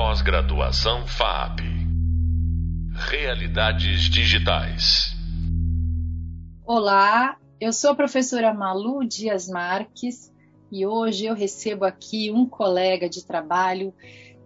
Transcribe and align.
Pós-graduação 0.00 1.08
FAP. 1.08 1.58
Realidades 3.10 4.02
digitais. 4.02 5.12
Olá, 6.64 7.36
eu 7.60 7.72
sou 7.72 7.90
a 7.90 7.94
professora 7.96 8.54
Malu 8.54 9.04
Dias 9.04 9.48
Marques 9.48 10.32
e 10.70 10.86
hoje 10.86 11.24
eu 11.24 11.34
recebo 11.34 11.84
aqui 11.84 12.30
um 12.30 12.48
colega 12.48 13.08
de 13.08 13.26
trabalho 13.26 13.92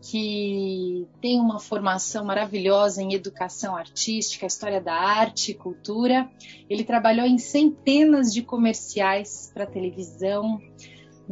que 0.00 1.06
tem 1.20 1.38
uma 1.38 1.60
formação 1.60 2.24
maravilhosa 2.24 3.02
em 3.02 3.12
educação 3.12 3.76
artística, 3.76 4.46
história 4.46 4.80
da 4.80 4.94
arte 4.94 5.50
e 5.50 5.54
cultura. 5.54 6.30
Ele 6.68 6.82
trabalhou 6.82 7.26
em 7.26 7.36
centenas 7.36 8.32
de 8.32 8.40
comerciais 8.40 9.50
para 9.52 9.66
televisão, 9.66 10.58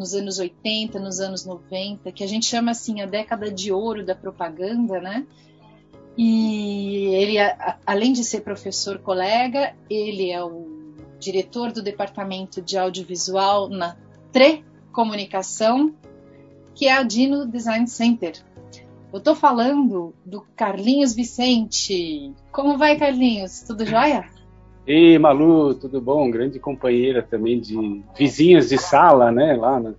nos 0.01 0.15
anos 0.15 0.39
80, 0.39 0.99
nos 0.99 1.21
anos 1.21 1.45
90, 1.45 2.11
que 2.11 2.25
a 2.25 2.27
gente 2.27 2.47
chama 2.47 2.71
assim 2.71 3.03
a 3.03 3.07
década 3.07 3.53
de 3.53 3.71
ouro 3.71 4.03
da 4.03 4.15
propaganda, 4.15 4.99
né? 4.99 5.27
E 6.17 7.05
ele, 7.15 7.37
além 7.85 8.15
de 8.15 8.25
ser 8.25 8.41
professor 8.41 8.99
colega, 8.99 9.77
ele 9.91 10.31
é 10.31 10.43
o 10.43 10.97
diretor 11.19 11.71
do 11.71 11.83
departamento 11.83 12.63
de 12.63 12.79
audiovisual 12.79 13.69
na 13.69 13.95
TRE 14.33 14.65
Comunicação, 14.91 15.95
que 16.75 16.87
é 16.87 16.93
a 16.93 17.03
Dino 17.03 17.47
Design 17.47 17.87
Center. 17.87 18.43
Eu 19.13 19.19
estou 19.19 19.35
falando 19.35 20.15
do 20.25 20.41
Carlinhos 20.57 21.13
Vicente. 21.15 22.33
Como 22.51 22.79
vai, 22.79 22.97
Carlinhos? 22.97 23.61
Tudo 23.61 23.85
jóia? 23.85 24.31
Ei, 24.93 25.17
Malu, 25.21 25.73
tudo 25.73 26.01
bom? 26.01 26.29
Grande 26.33 26.59
companheira 26.59 27.23
também 27.23 27.61
de 27.61 28.03
vizinhas 28.19 28.71
de 28.71 28.77
sala, 28.77 29.31
né? 29.31 29.55
Lá 29.55 29.79
na, 29.79 29.95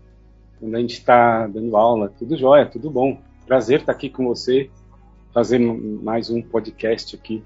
quando 0.59 0.75
a 0.75 0.79
gente 0.81 0.95
está 0.95 1.47
dando 1.47 1.77
aula. 1.77 2.13
Tudo 2.19 2.35
jóia, 2.37 2.65
tudo 2.65 2.91
bom. 2.91 3.17
Prazer 3.47 3.79
estar 3.79 3.93
aqui 3.93 4.09
com 4.09 4.27
você, 4.27 4.69
fazer 5.33 5.59
mais 5.59 6.29
um 6.29 6.41
podcast 6.41 7.15
aqui. 7.15 7.41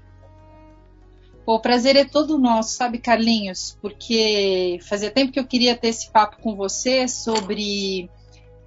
o 1.46 1.60
prazer 1.60 1.94
é 1.94 2.04
todo 2.04 2.36
nosso, 2.36 2.74
sabe, 2.74 2.98
Carlinhos? 2.98 3.78
Porque 3.80 4.80
fazia 4.82 5.12
tempo 5.12 5.30
que 5.30 5.38
eu 5.38 5.46
queria 5.46 5.76
ter 5.76 5.90
esse 5.90 6.10
papo 6.10 6.42
com 6.42 6.56
você 6.56 7.06
sobre 7.06 8.10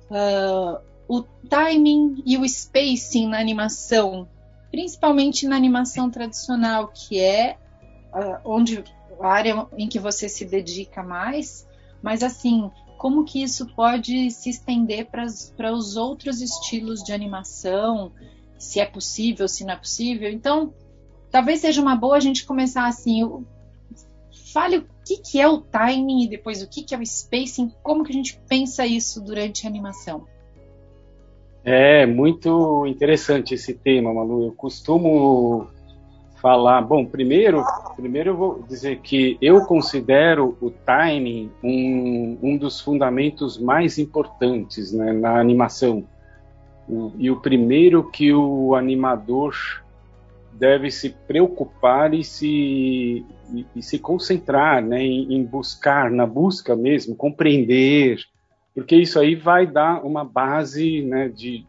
uh, 0.10 0.80
o 1.06 1.24
timing 1.50 2.24
e 2.26 2.38
o 2.38 2.48
spacing 2.48 3.28
na 3.28 3.42
animação, 3.42 4.26
principalmente 4.72 5.46
na 5.46 5.58
animação 5.58 6.10
tradicional, 6.10 6.88
que 6.88 7.20
é 7.20 7.58
onde 8.44 8.84
a 9.20 9.28
área 9.28 9.68
em 9.78 9.88
que 9.88 10.00
você 10.00 10.30
se 10.30 10.46
dedica 10.46 11.04
mais, 11.04 11.68
mas 12.02 12.24
assim, 12.24 12.72
como 12.98 13.24
que 13.24 13.42
isso 13.42 13.66
pode 13.76 14.30
se 14.32 14.50
estender 14.50 15.08
para 15.08 15.74
os 15.74 15.96
outros 15.96 16.42
estilos 16.42 17.02
de 17.04 17.14
animação, 17.14 18.12
se 18.58 18.80
é 18.80 18.86
possível, 18.86 19.48
se 19.48 19.64
não 19.64 19.74
é 19.74 19.78
possível. 19.78 20.30
Então, 20.30 20.74
talvez 21.32 21.62
seja 21.62 21.82
uma 21.82 21.96
boa 21.96 22.18
a 22.18 22.20
gente 22.20 22.46
começar 22.46 22.88
assim, 22.88 23.46
fale 24.54 24.80
o 24.80 24.86
que, 25.06 25.18
que 25.18 25.40
é 25.40 25.48
o 25.48 25.60
timing 25.60 26.24
e 26.24 26.30
depois 26.30 26.62
o 26.62 26.70
que, 26.70 26.84
que 26.84 26.94
é 26.94 26.98
o 26.98 27.06
spacing, 27.06 27.72
como 27.82 28.04
que 28.04 28.12
a 28.12 28.16
gente 28.16 28.40
pensa 28.48 28.86
isso 28.86 29.22
durante 29.22 29.66
a 29.66 29.70
animação. 29.70 30.26
É 31.64 32.06
muito 32.06 32.86
interessante 32.86 33.54
esse 33.54 33.74
tema, 33.74 34.14
Malu. 34.14 34.46
Eu 34.46 34.52
costumo 34.54 35.68
falar. 36.42 36.82
Bom, 36.82 37.06
primeiro, 37.06 37.64
primeiro 37.96 38.32
eu 38.32 38.38
vou 38.38 38.64
dizer 38.68 39.00
que 39.00 39.38
eu 39.42 39.66
considero 39.66 40.58
o 40.62 40.70
timing 40.70 41.52
um, 41.64 42.38
um 42.42 42.58
dos 42.58 42.80
fundamentos 42.80 43.58
mais 43.58 43.98
importantes 43.98 44.92
né, 44.92 45.12
na 45.14 45.40
animação. 45.40 46.06
O, 46.88 47.12
e 47.18 47.30
o 47.30 47.40
primeiro 47.40 48.10
que 48.10 48.34
o 48.34 48.76
animador 48.76 49.56
deve 50.54 50.92
se 50.92 51.10
preocupar 51.10 52.14
e 52.14 52.24
se, 52.24 53.26
e, 53.54 53.66
e 53.76 53.82
se 53.82 54.00
concentrar 54.00 54.82
né, 54.82 55.02
em, 55.02 55.36
em 55.36 55.44
buscar, 55.44 56.10
na 56.12 56.26
busca 56.26 56.76
mesmo, 56.76 57.16
compreender, 57.16 58.20
porque 58.74 58.96
isso 58.96 59.20
aí 59.20 59.36
vai 59.36 59.66
dar 59.66 60.06
uma 60.06 60.24
base 60.24 61.02
né, 61.02 61.30
de, 61.30 61.66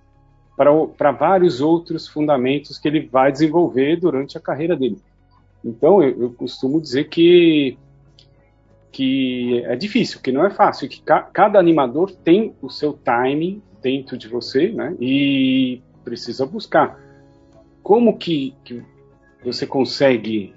para 0.97 1.11
vários 1.11 1.61
outros 1.61 2.07
fundamentos 2.07 2.79
que 2.79 2.87
ele 2.87 3.01
vai 3.01 3.33
desenvolver 3.33 3.97
durante 3.97 4.37
a 4.37 4.41
carreira 4.41 4.77
dele. 4.77 4.99
Então, 5.65 6.03
eu, 6.03 6.23
eu 6.23 6.31
costumo 6.33 6.81
dizer 6.81 7.09
que, 7.09 7.79
que 8.93 9.63
é 9.65 9.75
difícil, 9.75 10.21
que 10.21 10.31
não 10.31 10.45
é 10.45 10.51
fácil, 10.51 10.89
que 10.89 11.01
ca, 11.01 11.23
cada 11.23 11.59
animador 11.59 12.11
tem 12.11 12.55
o 12.61 12.69
seu 12.69 12.93
timing 12.93 13.63
dentro 13.83 14.19
de 14.19 14.29
você, 14.29 14.69
né? 14.69 14.95
E 15.01 15.81
precisa 16.05 16.45
buscar. 16.45 16.99
Como 17.83 18.19
que, 18.19 18.55
que 18.65 18.83
você 19.43 19.67
consegue 19.67 20.55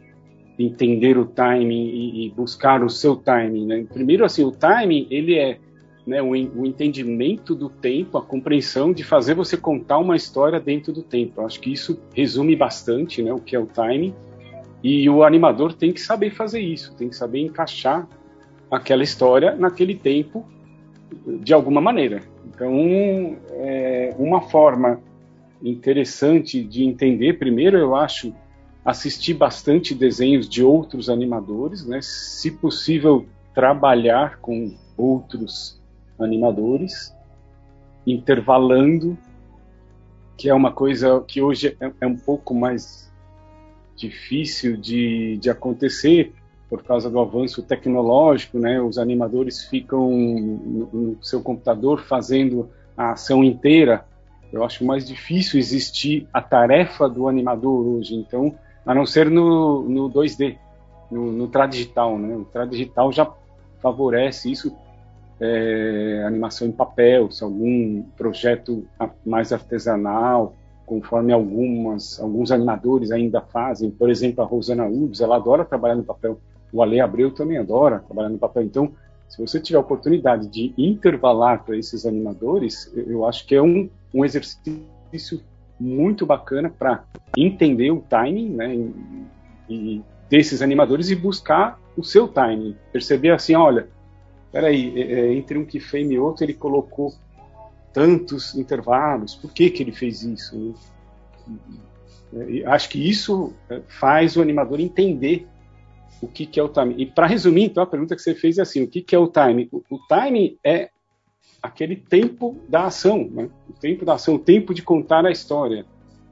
entender 0.59 1.17
o 1.17 1.25
timing 1.25 1.87
e, 1.87 2.25
e 2.25 2.29
buscar 2.31 2.83
o 2.83 2.89
seu 2.89 3.15
timing, 3.15 3.65
né? 3.65 3.85
Primeiro, 3.91 4.25
assim, 4.25 4.43
o 4.43 4.51
timing, 4.51 5.07
ele 5.09 5.37
é 5.37 5.59
né, 6.05 6.21
o, 6.21 6.31
o, 6.31 6.65
entendimento 6.65 7.55
do 7.55 7.69
tempo, 7.69 8.17
a 8.17 8.21
compreensão 8.21 8.91
de 8.91 9.03
fazer 9.03 9.33
você 9.33 9.55
contar 9.55 9.99
uma 9.99 10.15
história 10.15 10.59
dentro 10.59 10.91
do 10.91 11.01
tempo. 11.01 11.41
Eu 11.41 11.45
acho 11.45 11.59
que 11.59 11.71
isso 11.71 11.99
resume 12.13 12.55
bastante 12.55 13.21
né, 13.21 13.33
o 13.33 13.39
que 13.39 13.55
é 13.55 13.59
o 13.59 13.65
timing. 13.65 14.13
E 14.83 15.09
o 15.09 15.23
animador 15.23 15.73
tem 15.73 15.93
que 15.93 16.01
saber 16.01 16.31
fazer 16.31 16.59
isso, 16.59 16.93
tem 16.95 17.07
que 17.07 17.15
saber 17.15 17.39
encaixar 17.39 18.07
aquela 18.69 19.03
história 19.03 19.55
naquele 19.55 19.95
tempo 19.95 20.45
de 21.39 21.53
alguma 21.53 21.79
maneira. 21.79 22.21
Então, 22.53 23.37
é, 23.51 24.13
uma 24.17 24.41
forma 24.41 24.99
interessante 25.63 26.61
de 26.61 26.83
entender, 26.83 27.39
primeiro, 27.39 27.77
eu 27.77 27.95
acho 27.95 28.33
assistir 28.83 29.33
bastante 29.35 29.95
desenhos 29.95 30.49
de 30.49 30.61
outros 30.61 31.09
animadores, 31.09 31.85
né? 31.85 31.99
se 32.01 32.51
possível 32.51 33.25
trabalhar 33.53 34.39
com 34.39 34.75
outros 34.97 35.81
animadores, 36.19 37.15
intervalando, 38.05 39.17
que 40.37 40.49
é 40.49 40.53
uma 40.53 40.71
coisa 40.71 41.23
que 41.27 41.41
hoje 41.41 41.77
é, 41.79 41.91
é 42.01 42.07
um 42.07 42.17
pouco 42.17 42.53
mais 42.53 43.11
difícil 43.95 44.75
de, 44.77 45.37
de 45.37 45.49
acontecer 45.49 46.33
por 46.69 46.83
causa 46.83 47.09
do 47.09 47.19
avanço 47.19 47.61
tecnológico, 47.61 48.57
né? 48.57 48.81
Os 48.81 48.97
animadores 48.97 49.63
ficam 49.65 50.09
no, 50.09 50.89
no 50.91 51.17
seu 51.23 51.41
computador 51.41 52.01
fazendo 52.01 52.69
a 52.97 53.11
ação 53.11 53.43
inteira. 53.43 54.05
Eu 54.51 54.63
acho 54.63 54.83
mais 54.83 55.07
difícil 55.07 55.59
existir 55.59 56.27
a 56.33 56.41
tarefa 56.41 57.07
do 57.07 57.27
animador 57.27 57.85
hoje, 57.85 58.15
então, 58.15 58.55
a 58.85 58.93
não 58.93 59.05
ser 59.05 59.29
no, 59.29 59.83
no 59.83 60.09
2D, 60.09 60.57
no, 61.11 61.31
no 61.31 61.47
tradigital, 61.47 62.17
né? 62.17 62.35
O 62.35 62.45
tradigital 62.45 63.11
já 63.11 63.31
favorece 63.79 64.51
isso 64.51 64.75
é, 65.39 66.23
animação 66.25 66.67
em 66.67 66.71
papel, 66.71 67.31
se 67.31 67.43
algum 67.43 68.03
projeto 68.15 68.85
mais 69.25 69.51
artesanal, 69.51 70.55
conforme 70.85 71.33
algumas, 71.33 72.19
alguns 72.19 72.51
animadores 72.51 73.11
ainda 73.11 73.41
fazem. 73.41 73.89
Por 73.89 74.09
exemplo, 74.09 74.43
a 74.43 74.47
Rosana 74.47 74.85
Urbs, 74.85 75.21
ela 75.21 75.35
adora 75.35 75.65
trabalhar 75.65 75.95
no 75.95 76.03
papel. 76.03 76.39
O 76.71 76.81
Ale 76.81 76.99
Abreu 76.99 77.31
também 77.31 77.57
adora 77.57 77.99
trabalhar 77.99 78.29
no 78.29 78.37
papel. 78.37 78.63
Então, 78.63 78.91
se 79.27 79.41
você 79.41 79.59
tiver 79.59 79.77
a 79.77 79.81
oportunidade 79.81 80.47
de 80.47 80.73
intervalar 80.77 81.63
para 81.63 81.77
esses 81.77 82.05
animadores, 82.05 82.91
eu 82.95 83.25
acho 83.25 83.45
que 83.47 83.55
é 83.55 83.61
um, 83.61 83.89
um 84.13 84.23
exercício 84.23 85.41
muito 85.79 86.25
bacana 86.25 86.69
para 86.69 87.03
entender 87.35 87.91
o 87.91 88.03
timing 88.07 88.49
né, 88.49 88.75
e, 88.75 88.93
e 89.69 90.03
desses 90.29 90.61
animadores 90.61 91.09
e 91.09 91.15
buscar 91.15 91.79
o 91.97 92.03
seu 92.03 92.27
timing. 92.27 92.75
Perceber 92.91 93.31
assim, 93.31 93.55
olha, 93.55 93.87
peraí, 94.53 94.93
é, 94.95 95.13
é, 95.13 95.33
entre 95.33 95.57
um 95.57 95.65
keyframe 95.65 96.13
e 96.13 96.19
outro 96.19 96.45
ele 96.45 96.53
colocou 96.53 97.11
tantos 97.91 98.55
intervalos, 98.55 99.35
por 99.35 99.51
que, 99.51 99.69
que 99.71 99.81
ele 99.81 99.91
fez 99.91 100.21
isso? 100.21 100.75
É, 102.31 102.65
acho 102.67 102.87
que 102.89 103.09
isso 103.09 103.51
é, 103.69 103.81
faz 103.87 104.37
o 104.37 104.41
animador 104.41 104.79
entender 104.79 105.47
o 106.21 106.27
que, 106.27 106.45
que 106.45 106.59
é 106.59 106.63
o 106.63 106.69
timing. 106.69 106.95
E 106.99 107.05
para 107.05 107.25
resumir, 107.25 107.63
então, 107.63 107.83
a 107.83 107.87
pergunta 107.87 108.15
que 108.15 108.21
você 108.21 108.35
fez 108.35 108.57
é 108.57 108.61
assim: 108.61 108.83
o 108.83 108.87
que, 108.87 109.01
que 109.01 109.15
é 109.15 109.19
o 109.19 109.27
timing? 109.27 109.67
O, 109.71 109.83
o 109.89 109.99
timing 110.07 110.57
é 110.63 110.89
aquele 111.61 111.95
tempo 111.95 112.57
da 112.69 112.85
ação, 112.85 113.27
né? 113.29 113.49
o 113.67 113.73
tempo 113.73 114.05
da 114.05 114.13
ação, 114.13 114.35
o 114.35 114.39
tempo 114.39 114.73
de 114.73 114.83
contar 114.83 115.25
a 115.25 115.31
história. 115.31 115.85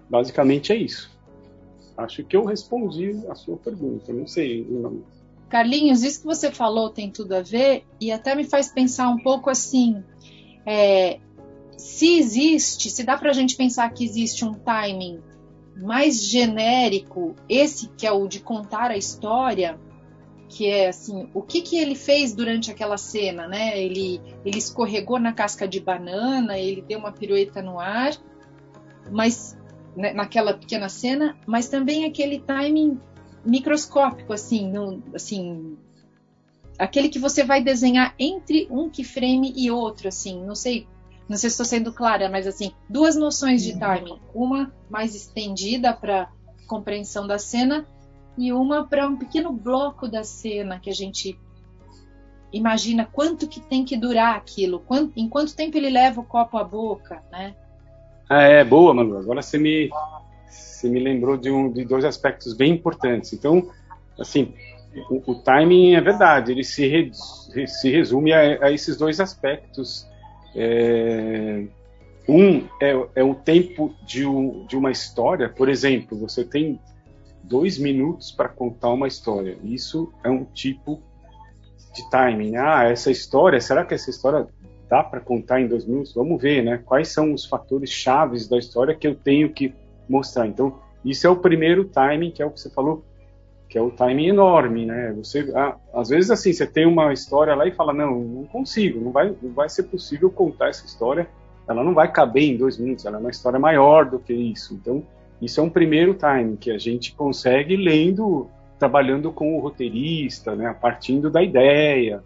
Basicamente 0.09 0.71
é 0.71 0.75
isso. 0.75 1.11
Acho 1.97 2.23
que 2.23 2.35
eu 2.35 2.45
respondi 2.45 3.23
a 3.29 3.35
sua 3.35 3.57
pergunta, 3.57 4.13
não 4.13 4.27
sei. 4.27 4.65
Não. 4.69 5.03
Carlinhos, 5.51 6.01
isso 6.01 6.21
que 6.21 6.25
você 6.25 6.49
falou 6.49 6.89
tem 6.89 7.11
tudo 7.11 7.33
a 7.33 7.41
ver 7.41 7.83
e 7.99 8.09
até 8.09 8.33
me 8.33 8.45
faz 8.45 8.71
pensar 8.71 9.09
um 9.09 9.17
pouco 9.17 9.49
assim: 9.49 10.01
é, 10.65 11.19
se 11.77 12.17
existe, 12.17 12.89
se 12.89 13.03
dá 13.03 13.17
para 13.17 13.31
a 13.31 13.33
gente 13.33 13.57
pensar 13.57 13.89
que 13.89 14.05
existe 14.05 14.45
um 14.45 14.53
timing 14.53 15.19
mais 15.75 16.23
genérico, 16.23 17.35
esse 17.49 17.89
que 17.97 18.07
é 18.07 18.11
o 18.11 18.27
de 18.27 18.39
contar 18.39 18.91
a 18.91 18.97
história, 18.97 19.77
que 20.47 20.67
é 20.67 20.87
assim, 20.87 21.29
o 21.33 21.41
que, 21.41 21.61
que 21.61 21.77
ele 21.77 21.95
fez 21.95 22.33
durante 22.33 22.71
aquela 22.71 22.97
cena, 22.97 23.45
né? 23.45 23.77
Ele, 23.77 24.21
ele 24.45 24.57
escorregou 24.57 25.19
na 25.19 25.33
casca 25.33 25.67
de 25.67 25.81
banana, 25.81 26.57
ele 26.57 26.81
deu 26.81 26.97
uma 26.99 27.11
pirueta 27.11 27.61
no 27.61 27.77
ar, 27.77 28.13
mas 29.11 29.57
né, 29.97 30.13
naquela 30.13 30.53
pequena 30.53 30.87
cena, 30.87 31.37
mas 31.45 31.67
também 31.67 32.05
aquele 32.05 32.39
timing 32.39 32.99
microscópico, 33.45 34.33
assim, 34.33 34.71
no, 34.71 35.01
assim, 35.13 35.77
aquele 36.77 37.09
que 37.09 37.19
você 37.19 37.43
vai 37.43 37.63
desenhar 37.63 38.15
entre 38.17 38.67
um 38.69 38.89
keyframe 38.89 39.53
e 39.55 39.69
outro, 39.71 40.07
assim, 40.07 40.43
não 40.43 40.55
sei, 40.55 40.87
não 41.27 41.37
sei 41.37 41.49
se 41.49 41.53
estou 41.53 41.65
sendo 41.65 41.93
clara, 41.93 42.29
mas 42.29 42.47
assim, 42.47 42.73
duas 42.89 43.15
noções 43.15 43.63
de 43.63 43.77
timing, 43.77 44.19
uma 44.33 44.71
mais 44.89 45.15
estendida 45.15 45.93
para 45.93 46.29
compreensão 46.67 47.27
da 47.27 47.37
cena 47.37 47.85
e 48.37 48.53
uma 48.53 48.85
para 48.87 49.07
um 49.07 49.17
pequeno 49.17 49.51
bloco 49.51 50.07
da 50.07 50.23
cena 50.23 50.79
que 50.79 50.89
a 50.89 50.93
gente 50.93 51.37
imagina 52.51 53.05
quanto 53.05 53.47
que 53.47 53.59
tem 53.59 53.83
que 53.85 53.97
durar 53.97 54.35
aquilo, 54.35 54.79
quanto, 54.79 55.13
em 55.17 55.27
quanto 55.27 55.55
tempo 55.55 55.77
ele 55.77 55.89
leva 55.89 56.21
o 56.21 56.25
copo 56.25 56.57
à 56.57 56.63
boca, 56.63 57.23
né? 57.31 57.55
Ah, 58.29 58.43
é, 58.43 58.63
boa, 58.63 58.93
Manu. 58.93 59.17
Agora 59.17 59.41
você 59.41 59.57
me, 59.57 59.89
você 60.51 60.89
me 60.89 60.99
lembrou 60.99 61.37
de, 61.37 61.49
um, 61.49 61.71
de 61.71 61.85
dois 61.85 62.03
aspectos 62.03 62.53
bem 62.53 62.73
importantes. 62.73 63.33
Então, 63.33 63.69
assim, 64.19 64.53
o, 65.09 65.31
o 65.31 65.35
timing 65.35 65.93
é 65.93 66.01
verdade, 66.01 66.51
ele 66.51 66.63
se, 66.63 66.87
re, 66.87 67.11
se 67.67 67.89
resume 67.89 68.33
a, 68.33 68.65
a, 68.65 68.71
esses 68.71 68.97
dois 68.97 69.19
aspectos. 69.19 70.07
É, 70.55 71.63
um 72.27 72.67
é, 72.81 73.07
é, 73.15 73.23
o 73.23 73.33
tempo 73.33 73.93
de, 74.05 74.25
um, 74.25 74.65
de 74.65 74.75
uma 74.75 74.91
história, 74.91 75.49
por 75.49 75.69
exemplo, 75.69 76.17
você 76.17 76.43
tem 76.43 76.79
dois 77.43 77.77
minutos 77.77 78.31
para 78.31 78.49
contar 78.49 78.89
uma 78.89 79.07
história. 79.07 79.57
Isso 79.63 80.11
é 80.23 80.29
um 80.29 80.45
tipo 80.45 81.01
de 81.93 82.09
timing. 82.09 82.55
Ah, 82.57 82.85
essa 82.85 83.11
história, 83.11 83.59
será 83.59 83.85
que 83.85 83.93
essa 83.93 84.09
história 84.09 84.47
dá 84.89 85.03
para 85.03 85.19
contar 85.19 85.61
em 85.61 85.67
dois 85.67 85.85
minutos? 85.85 86.13
Vamos 86.13 86.41
ver, 86.41 86.63
né? 86.63 86.81
Quais 86.83 87.09
são 87.09 87.33
os 87.33 87.45
fatores 87.45 87.89
chaves 87.89 88.47
da 88.47 88.57
história 88.57 88.95
que 88.95 89.07
eu 89.07 89.15
tenho 89.15 89.51
que 89.51 89.73
mostrar. 90.11 90.47
Então, 90.47 90.79
isso 91.03 91.25
é 91.25 91.29
o 91.29 91.35
primeiro 91.35 91.85
timing, 91.85 92.31
que 92.31 92.43
é 92.43 92.45
o 92.45 92.51
que 92.51 92.59
você 92.59 92.69
falou, 92.69 93.03
que 93.67 93.77
é 93.77 93.81
o 93.81 93.89
timing 93.89 94.27
enorme, 94.27 94.85
né? 94.85 95.13
Você, 95.13 95.51
ah, 95.55 95.77
às 95.93 96.09
vezes, 96.09 96.29
assim, 96.29 96.51
você 96.51 96.67
tem 96.67 96.85
uma 96.85 97.13
história 97.13 97.55
lá 97.55 97.65
e 97.65 97.71
fala, 97.71 97.93
não, 97.93 98.19
não 98.19 98.45
consigo, 98.45 98.99
não 98.99 99.11
vai, 99.11 99.33
não 99.41 99.53
vai 99.53 99.69
ser 99.69 99.83
possível 99.83 100.29
contar 100.29 100.69
essa 100.69 100.85
história, 100.85 101.27
ela 101.67 101.83
não 101.83 101.93
vai 101.93 102.11
caber 102.11 102.43
em 102.43 102.57
dois 102.57 102.77
minutos, 102.77 103.05
ela 103.05 103.17
é 103.17 103.19
uma 103.19 103.31
história 103.31 103.57
maior 103.57 104.09
do 104.09 104.19
que 104.19 104.33
isso. 104.33 104.73
Então, 104.73 105.03
isso 105.41 105.59
é 105.59 105.63
um 105.63 105.69
primeiro 105.69 106.13
timing 106.13 106.55
que 106.55 106.69
a 106.69 106.77
gente 106.77 107.15
consegue 107.15 107.75
lendo 107.75 108.49
trabalhando 108.77 109.31
com 109.31 109.55
o 109.55 109.59
roteirista, 109.59 110.55
né, 110.55 110.75
partindo 110.81 111.29
da 111.29 111.43
ideia. 111.43 112.23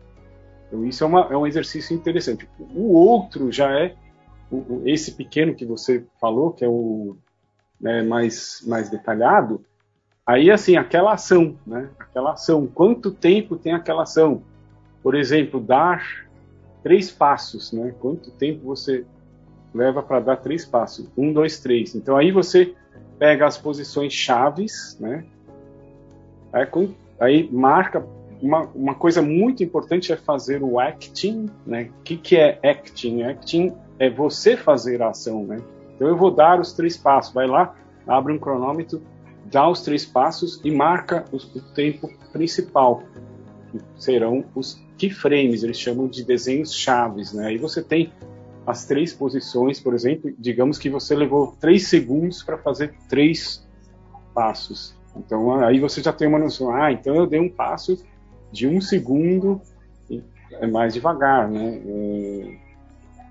Então, 0.67 0.85
isso 0.85 1.03
é, 1.03 1.07
uma, 1.07 1.27
é 1.29 1.35
um 1.35 1.45
exercício 1.45 1.93
interessante. 1.93 2.47
O 2.73 2.93
outro 2.93 3.51
já 3.51 3.77
é 3.77 3.93
esse 4.85 5.11
pequeno 5.11 5.53
que 5.53 5.65
você 5.65 6.05
falou, 6.19 6.51
que 6.51 6.63
é 6.63 6.67
o 6.67 7.17
né, 7.79 8.01
mais, 8.01 8.63
mais 8.65 8.89
detalhado. 8.89 9.63
Aí, 10.25 10.49
assim, 10.49 10.75
aquela 10.75 11.13
ação, 11.13 11.55
né, 11.65 11.89
aquela 11.99 12.33
ação. 12.33 12.65
Quanto 12.67 13.11
tempo 13.11 13.55
tem 13.55 13.73
aquela 13.73 14.03
ação? 14.03 14.41
Por 15.03 15.13
exemplo, 15.13 15.59
dar 15.59 16.25
três 16.85 17.11
passos, 17.11 17.71
né? 17.71 17.95
Quanto 17.99 18.29
tempo 18.29 18.65
você 18.65 19.05
leva 19.73 20.03
para 20.03 20.19
dar 20.19 20.37
três 20.37 20.65
passos? 20.65 21.07
Um, 21.17 21.33
dois, 21.33 21.59
três. 21.59 21.95
Então, 21.95 22.15
aí 22.15 22.31
você 22.31 22.75
pega 23.17 23.47
as 23.47 23.57
posições 23.57 24.13
chaves, 24.13 24.97
né? 24.99 25.25
Aí, 26.53 26.67
aí 27.19 27.49
marca 27.51 28.05
uma, 28.41 28.61
uma, 28.75 28.93
coisa 28.93 29.21
muito 29.21 29.63
importante 29.63 30.11
é 30.13 30.15
fazer 30.15 30.61
o 30.61 30.79
acting, 30.79 31.49
né? 31.65 31.89
O 31.99 32.03
que, 32.03 32.17
que 32.17 32.35
é 32.35 32.59
acting? 32.63 33.23
Acting 33.23 33.73
é 33.97 34.09
você 34.09 34.55
fazer 34.55 35.01
a 35.01 35.09
ação, 35.09 35.43
né? 35.43 35.59
Então 35.95 36.07
eu 36.07 36.17
vou 36.17 36.31
dar 36.31 36.59
os 36.59 36.73
três 36.73 36.97
passos. 36.97 37.33
Vai 37.33 37.47
lá, 37.47 37.75
abre 38.07 38.33
um 38.33 38.39
cronômetro, 38.39 39.01
dá 39.45 39.67
os 39.69 39.81
três 39.81 40.05
passos 40.05 40.59
e 40.63 40.71
marca 40.71 41.25
o, 41.31 41.37
o 41.37 41.61
tempo 41.73 42.09
principal, 42.31 43.03
que 43.71 43.79
serão 43.97 44.43
os 44.53 44.83
keyframes, 44.97 45.63
eles 45.63 45.79
chamam 45.79 46.07
de 46.07 46.23
desenhos 46.23 46.73
chaves, 46.73 47.33
né? 47.33 47.47
Aí 47.47 47.57
você 47.57 47.81
tem 47.83 48.11
as 48.65 48.85
três 48.85 49.13
posições, 49.13 49.79
por 49.79 49.93
exemplo, 49.93 50.33
digamos 50.39 50.77
que 50.79 50.89
você 50.89 51.15
levou 51.15 51.55
três 51.59 51.87
segundos 51.87 52.41
para 52.41 52.57
fazer 52.57 52.95
três 53.07 53.65
passos. 54.33 54.95
Então 55.15 55.63
aí 55.63 55.79
você 55.79 56.01
já 56.01 56.11
tem 56.11 56.27
uma 56.27 56.39
noção, 56.39 56.73
ah, 56.73 56.91
então 56.91 57.15
eu 57.15 57.27
dei 57.27 57.39
um 57.39 57.49
passo 57.49 58.03
de 58.51 58.67
um 58.67 58.81
segundo, 58.81 59.61
é 60.51 60.67
mais 60.67 60.93
devagar, 60.93 61.49
né? 61.49 61.81
É, 61.85 62.64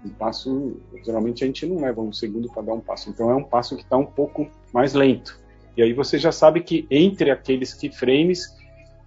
um 0.04 0.10
passo, 0.10 0.76
geralmente 1.04 1.42
a 1.42 1.46
gente 1.46 1.66
não 1.66 1.80
leva 1.80 2.00
um 2.00 2.12
segundo 2.12 2.48
para 2.48 2.62
dar 2.62 2.74
um 2.74 2.80
passo, 2.80 3.10
então 3.10 3.30
é 3.30 3.34
um 3.34 3.44
passo 3.44 3.76
que 3.76 3.82
está 3.82 3.96
um 3.96 4.06
pouco 4.06 4.48
mais 4.72 4.94
lento. 4.94 5.40
E 5.76 5.82
aí 5.82 5.92
você 5.92 6.18
já 6.18 6.30
sabe 6.30 6.60
que 6.62 6.86
entre 6.90 7.30
aqueles 7.30 7.74
keyframes, 7.74 8.54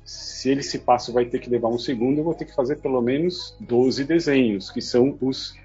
se 0.04 0.52
esse 0.52 0.80
passo 0.80 1.14
vai 1.14 1.26
ter 1.26 1.40
que 1.40 1.50
levar 1.50 1.70
um 1.70 1.78
segundo, 1.78 2.20
eu 2.20 2.24
vou 2.24 2.34
ter 2.34 2.46
que 2.46 2.56
fazer 2.56 2.78
pelo 2.78 3.02
menos 3.02 3.56
12 3.60 4.04
desenhos, 4.04 4.70
que 4.70 4.82
são 4.82 5.18
os 5.22 5.56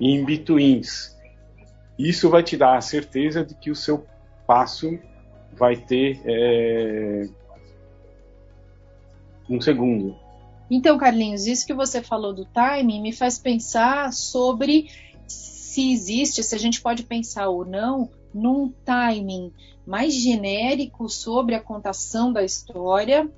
in-betweens. 0.00 1.16
Isso 1.98 2.30
vai 2.30 2.42
te 2.42 2.56
dar 2.56 2.76
a 2.76 2.80
certeza 2.80 3.44
de 3.44 3.54
que 3.54 3.70
o 3.70 3.76
seu 3.76 4.04
passo 4.46 4.98
vai 5.52 5.76
ter 5.76 6.20
é, 6.24 7.28
um 9.48 9.60
segundo. 9.60 10.16
Então, 10.70 10.96
Carlinhos, 10.96 11.46
isso 11.46 11.66
que 11.66 11.74
você 11.74 12.00
falou 12.00 12.32
do 12.32 12.44
timing 12.44 13.02
me 13.02 13.12
faz 13.12 13.38
pensar 13.38 14.12
sobre 14.12 14.88
se 15.26 15.92
existe, 15.92 16.42
se 16.42 16.54
a 16.54 16.58
gente 16.58 16.80
pode 16.80 17.02
pensar 17.02 17.48
ou 17.48 17.64
não, 17.64 18.08
num 18.32 18.72
timing 18.84 19.52
mais 19.86 20.14
genérico 20.14 21.08
sobre 21.08 21.54
a 21.54 21.60
contação 21.60 22.32
da 22.32 22.44
história 22.44 23.28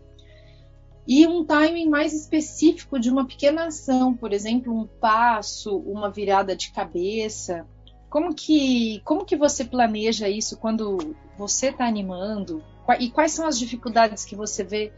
e 1.06 1.26
um 1.26 1.44
timing 1.44 1.88
mais 1.88 2.12
específico 2.12 2.98
de 2.98 3.10
uma 3.10 3.26
pequena 3.26 3.66
ação, 3.66 4.14
por 4.14 4.32
exemplo, 4.32 4.72
um 4.72 4.86
passo, 4.86 5.76
uma 5.78 6.10
virada 6.10 6.54
de 6.54 6.70
cabeça. 6.70 7.66
Como 8.08 8.34
que, 8.34 9.00
como 9.04 9.24
que 9.24 9.36
você 9.36 9.64
planeja 9.64 10.28
isso 10.28 10.56
quando 10.58 11.16
você 11.36 11.68
está 11.68 11.86
animando? 11.86 12.62
E 13.00 13.10
quais 13.10 13.32
são 13.32 13.46
as 13.46 13.58
dificuldades 13.58 14.24
que 14.24 14.36
você 14.36 14.62
vê 14.62 14.92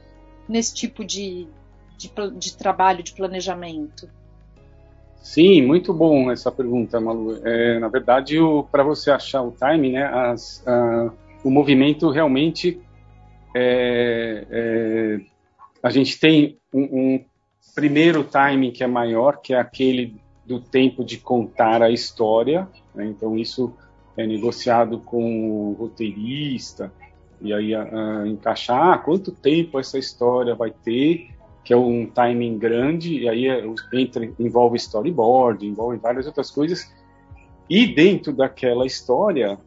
nesse 0.49 0.75
tipo 0.75 1.05
de, 1.05 1.49
de, 1.97 2.13
de 2.37 2.57
trabalho, 2.57 3.03
de 3.03 3.13
planejamento? 3.13 4.09
Sim, 5.17 5.63
muito 5.63 5.93
bom 5.95 6.31
essa 6.31 6.53
pergunta, 6.53 7.01
Malu. 7.01 7.41
É, 7.47 7.79
na 7.79 7.89
verdade, 7.89 8.37
para 8.71 8.83
você 8.83 9.11
achar 9.11 9.43
o 9.43 9.53
timing, 9.53 9.93
né, 9.93 10.05
as, 10.05 10.63
o 11.43 11.51
movimento 11.51 12.11
realmente 12.11 12.81
é, 13.55 14.47
é, 14.51 15.21
a 15.83 15.91
gente 15.91 16.19
tem 16.19 16.59
um, 16.73 16.83
um, 16.83 17.25
primeiro 17.75 18.25
timing 18.25 18.73
que 18.73 18.83
é 18.83 18.87
maior, 18.87 19.41
que 19.41 19.55
é 19.55 19.59
aquele 19.59 20.17
do 20.45 20.61
tempo 20.61 21.05
de 21.05 21.19
contar 21.19 21.83
a 21.83 21.91
história, 21.91 22.69
né? 22.95 23.07
Então, 23.07 23.37
isso 23.37 23.73
é 24.17 24.27
negociado 24.27 24.99
com 24.99 25.71
o 25.71 25.73
roteirista, 25.73 26.93
e 27.41 27.53
aí 27.53 27.75
a, 27.75 28.27
encaixar 28.27 28.93
ah, 28.93 28.99
quanto 28.99 29.33
tempo 29.33 29.79
essa 29.79 29.99
história 29.99 30.55
vai 30.55 30.71
ter, 30.71 31.31
que 31.65 31.73
é 31.73 31.77
um 31.77 32.07
timing 32.07 32.59
grande, 32.59 33.21
e 33.21 33.29
aí 33.29 33.49
é, 33.49 33.65
entra, 33.95 34.31
envolve 34.39 34.77
storyboard, 34.77 35.67
envolve 35.67 35.97
várias 35.97 36.27
outras 36.27 36.51
coisas. 36.51 36.93
E 37.69 37.87
dentro 37.87 38.33
daquela 38.33 38.85
história 38.85 39.59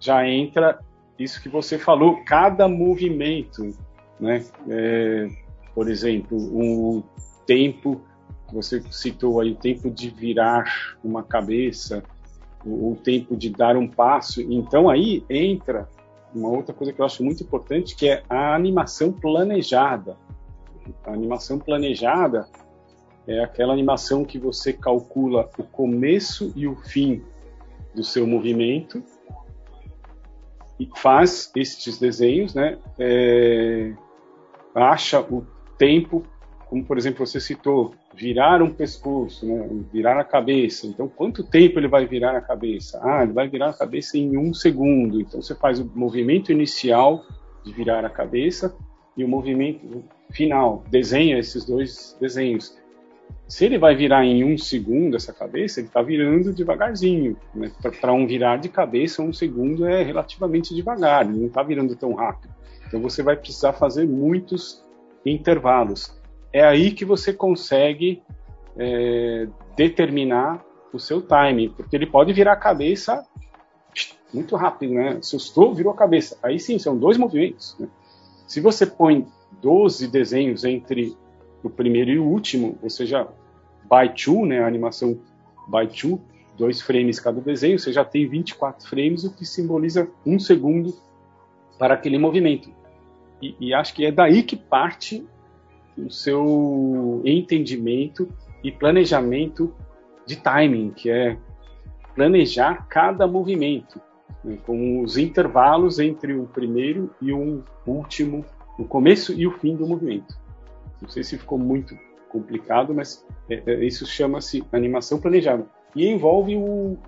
já 0.00 0.26
entra 0.26 0.78
isso 1.18 1.40
que 1.42 1.48
você 1.48 1.78
falou, 1.78 2.24
cada 2.24 2.66
movimento, 2.66 3.70
né? 4.18 4.44
É, 4.68 5.28
por 5.74 5.88
exemplo, 5.88 6.36
o 6.36 7.04
tempo 7.46 8.00
você 8.52 8.80
citou 8.90 9.40
aí 9.40 9.50
o 9.50 9.56
tempo 9.56 9.90
de 9.90 10.08
virar 10.10 10.64
uma 11.02 11.22
cabeça, 11.22 12.02
o, 12.64 12.92
o, 12.92 12.96
tempo 12.96 13.36
de 13.36 13.50
dar 13.50 13.76
um 13.76 13.88
passo. 13.88 14.40
Então 14.40 14.88
aí 14.88 15.24
entra 15.28 15.88
uma 16.32 16.48
outra 16.48 16.74
coisa 16.74 16.92
que 16.92 17.00
eu 17.00 17.04
acho 17.04 17.24
muito 17.24 17.42
importante, 17.42 17.96
que 17.96 18.08
é 18.08 18.22
a 18.28 18.54
animação 18.54 19.12
planejada. 19.12 20.16
A 21.06 21.12
animação 21.12 21.58
planejada 21.58 22.48
é 23.26 23.42
aquela 23.42 23.72
animação 23.72 24.24
que 24.24 24.38
você 24.38 24.72
calcula 24.72 25.48
o 25.58 25.62
começo 25.62 26.52
e 26.54 26.66
o 26.66 26.76
fim 26.76 27.22
do 27.94 28.02
seu 28.02 28.26
movimento 28.26 29.02
e 30.78 30.88
faz 30.96 31.50
estes 31.54 31.98
desenhos, 31.98 32.54
né? 32.54 32.78
É, 32.98 33.92
acha 34.74 35.20
o 35.20 35.46
tempo 35.78 36.24
como 36.74 36.84
por 36.84 36.98
exemplo 36.98 37.24
você 37.24 37.38
citou, 37.38 37.94
virar 38.12 38.60
um 38.60 38.68
pescoço, 38.68 39.46
né? 39.46 39.68
virar 39.92 40.18
a 40.18 40.24
cabeça. 40.24 40.88
Então, 40.88 41.06
quanto 41.06 41.44
tempo 41.44 41.78
ele 41.78 41.86
vai 41.86 42.04
virar 42.04 42.36
a 42.36 42.40
cabeça? 42.40 43.00
Ah, 43.00 43.22
ele 43.22 43.32
vai 43.32 43.48
virar 43.48 43.70
a 43.70 43.72
cabeça 43.72 44.18
em 44.18 44.36
um 44.36 44.52
segundo. 44.52 45.20
Então, 45.20 45.40
você 45.40 45.54
faz 45.54 45.78
o 45.78 45.88
movimento 45.94 46.50
inicial 46.50 47.24
de 47.62 47.72
virar 47.72 48.04
a 48.04 48.10
cabeça 48.10 48.74
e 49.16 49.22
o 49.22 49.28
movimento 49.28 50.02
final. 50.30 50.84
Desenha 50.90 51.38
esses 51.38 51.64
dois 51.64 52.16
desenhos. 52.20 52.76
Se 53.46 53.64
ele 53.64 53.78
vai 53.78 53.94
virar 53.94 54.24
em 54.24 54.42
um 54.44 54.56
segundo 54.56 55.16
essa 55.16 55.32
cabeça, 55.32 55.80
ele 55.80 55.88
está 55.88 56.02
virando 56.02 56.52
devagarzinho. 56.52 57.36
Né? 57.54 57.70
Para 58.00 58.12
um 58.12 58.26
virar 58.26 58.56
de 58.56 58.68
cabeça, 58.68 59.22
um 59.22 59.32
segundo 59.32 59.86
é 59.86 60.02
relativamente 60.02 60.74
devagar, 60.74 61.26
ele 61.26 61.38
não 61.38 61.46
está 61.46 61.62
virando 61.62 61.94
tão 61.94 62.14
rápido. 62.14 62.54
Então 62.86 63.00
você 63.00 63.22
vai 63.22 63.36
precisar 63.36 63.72
fazer 63.72 64.06
muitos 64.06 64.84
intervalos. 65.24 66.18
É 66.52 66.64
aí 66.64 66.90
que 66.92 67.04
você 67.04 67.32
consegue 67.32 68.22
é, 68.76 69.46
determinar 69.76 70.64
o 70.92 70.98
seu 70.98 71.20
timing, 71.20 71.70
porque 71.70 71.96
ele 71.96 72.06
pode 72.06 72.32
virar 72.32 72.52
a 72.52 72.56
cabeça 72.56 73.26
muito 74.32 74.56
rápido, 74.56 74.94
né? 74.94 75.16
Assustou, 75.18 75.74
virou 75.74 75.92
a 75.92 75.96
cabeça. 75.96 76.38
Aí 76.42 76.58
sim, 76.58 76.78
são 76.78 76.96
dois 76.96 77.16
movimentos. 77.16 77.76
Né? 77.78 77.88
Se 78.46 78.60
você 78.60 78.86
põe 78.86 79.26
12 79.64 80.08
desenhos 80.08 80.62
entre 80.62 81.16
o 81.62 81.70
primeiro 81.70 82.10
e 82.10 82.18
o 82.18 82.24
último, 82.24 82.78
ou 82.82 82.90
seja, 82.90 83.26
by 83.84 84.12
two, 84.14 84.44
né, 84.44 84.62
a 84.62 84.66
animação 84.66 85.18
by 85.66 85.86
two, 85.86 86.20
dois 86.58 86.82
frames 86.82 87.18
cada 87.18 87.40
desenho, 87.40 87.78
você 87.78 87.90
já 87.90 88.04
tem 88.04 88.28
24 88.28 88.86
frames, 88.86 89.24
o 89.24 89.34
que 89.34 89.46
simboliza 89.46 90.06
um 90.26 90.38
segundo 90.38 90.94
para 91.78 91.94
aquele 91.94 92.18
movimento. 92.18 92.70
E, 93.40 93.56
e 93.58 93.72
acho 93.72 93.94
que 93.94 94.04
é 94.04 94.12
daí 94.12 94.42
que 94.42 94.54
parte 94.54 95.26
o 95.96 96.10
seu 96.10 97.22
entendimento 97.24 98.28
e 98.62 98.70
planejamento 98.70 99.74
de 100.26 100.36
timing, 100.36 100.90
que 100.90 101.08
é 101.08 101.38
planejar 102.14 102.86
cada 102.86 103.26
movimento, 103.26 103.98
né, 104.44 104.58
com 104.66 105.00
os 105.00 105.16
intervalos 105.16 105.98
entre 105.98 106.34
o 106.34 106.44
primeiro 106.44 107.10
e 107.22 107.32
o 107.32 107.64
último, 107.86 108.44
o 108.78 108.84
começo 108.84 109.32
e 109.32 109.46
o 109.46 109.52
fim 109.52 109.76
do 109.76 109.86
movimento. 109.86 110.38
Não 111.00 111.08
sei 111.08 111.22
se 111.22 111.38
ficou 111.38 111.58
muito 111.58 111.96
complicado, 112.28 112.94
mas 112.94 113.24
é, 113.48 113.62
é, 113.66 113.84
isso 113.84 114.06
chama-se 114.06 114.64
animação 114.72 115.20
planejada. 115.20 115.66
E 115.94 116.06
envolve 116.06 116.56
o, 116.56 116.98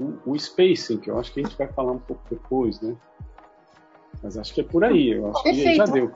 o, 0.00 0.18
o, 0.26 0.36
spacing, 0.36 0.98
que 0.98 1.10
eu 1.10 1.18
acho 1.18 1.32
que 1.32 1.40
a 1.40 1.44
gente 1.44 1.56
vai 1.56 1.68
falar 1.68 1.92
um 1.92 1.98
pouco 1.98 2.22
depois, 2.28 2.80
né? 2.80 2.96
Mas 4.22 4.36
acho 4.36 4.52
que 4.52 4.60
é 4.60 4.64
por 4.64 4.84
aí, 4.84 5.10
eu 5.10 5.30
acho 5.30 5.42
Perfeito. 5.42 5.70
que 5.70 5.76
já 5.76 5.84
deu. 5.84 6.10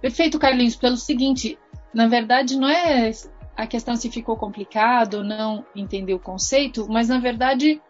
Perfeito, 0.00 0.38
Carlinhos, 0.38 0.74
pelo 0.76 0.96
seguinte, 0.96 1.58
na 1.94 2.08
verdade 2.08 2.56
não 2.56 2.68
é 2.68 3.12
a 3.56 3.66
questão 3.66 3.94
se 3.94 4.10
ficou 4.10 4.36
complicado 4.36 5.18
ou 5.18 5.24
não 5.24 5.64
entender 5.76 6.14
o 6.14 6.18
conceito, 6.18 6.86
mas 6.88 7.08
na 7.08 7.20
verdade 7.20 7.80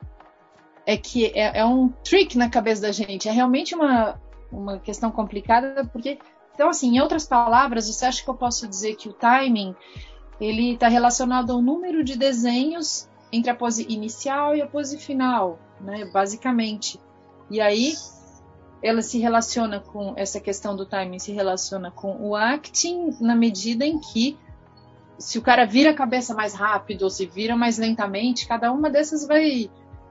é 0.85 0.97
que 0.97 1.27
é, 1.27 1.61
é, 1.61 1.65
um 1.65 1.89
trick 1.89 2.37
na 2.37 2.51
cabeça 2.51 2.83
da 2.83 2.93
gente, 2.93 3.29
é 3.29 3.33
realmente 3.33 3.75
uma, 3.75 4.21
uma 4.51 4.79
questão 4.79 5.11
complicada, 5.11 5.85
porque 5.93 6.19
então, 6.55 6.69
assim, 6.69 6.97
em 6.97 7.01
outras 7.01 7.27
palavras, 7.27 7.87
você 7.87 8.05
acha 8.05 8.23
que 8.23 8.29
eu 8.29 8.35
posso 8.35 8.69
dizer 8.69 8.95
que 8.97 9.09
o 9.09 9.15
timing 9.15 9.75
ele 10.41 10.75
está 10.75 10.89
relacionado 10.89 11.53
ao 11.53 11.63
número 11.63 12.05
de 12.05 12.17
desenhos 12.17 13.09
entre 13.33 13.51
a 13.51 13.55
pose 13.55 13.87
inicial 13.89 14.55
e 14.55 14.61
a 14.61 14.67
pose 14.67 14.99
final, 14.99 15.59
né? 15.81 16.05
Basicamente. 16.13 17.01
E 17.51 17.61
aí 17.61 17.95
ela 18.83 19.03
se 19.03 19.19
relaciona 19.19 19.81
com 19.81 20.15
essa 20.17 20.41
questão 20.41 20.75
do 20.75 20.85
timing, 20.85 21.19
se 21.19 21.33
relaciona 21.33 21.91
com 21.91 22.17
o 22.21 22.35
acting 22.35 23.17
na 23.21 23.35
medida 23.35 23.85
em 23.85 23.99
que 23.99 24.39
se 25.19 25.39
o 25.39 25.43
cara 25.43 25.67
vira 25.67 25.91
a 25.91 25.95
cabeça 25.95 26.35
mais 26.35 26.55
rápido 26.55 27.03
ou 27.03 27.11
se 27.11 27.27
vira 27.27 27.55
mais 27.55 27.79
lentamente, 27.79 28.49
cada 28.49 28.73
uma 28.73 28.89
dessas 28.89 29.27
vai 29.27 29.47
estar 29.47 29.71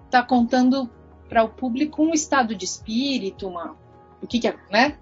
tá 0.09 0.23
contando 0.23 0.89
para 1.27 1.43
o 1.43 1.49
público 1.49 2.03
um 2.03 2.13
estado 2.13 2.55
de 2.55 2.65
espírito, 2.65 3.47
uma, 3.47 3.75
o 4.21 4.27
que, 4.27 4.39
que 4.39 4.47
é, 4.47 4.55
né? 4.71 4.97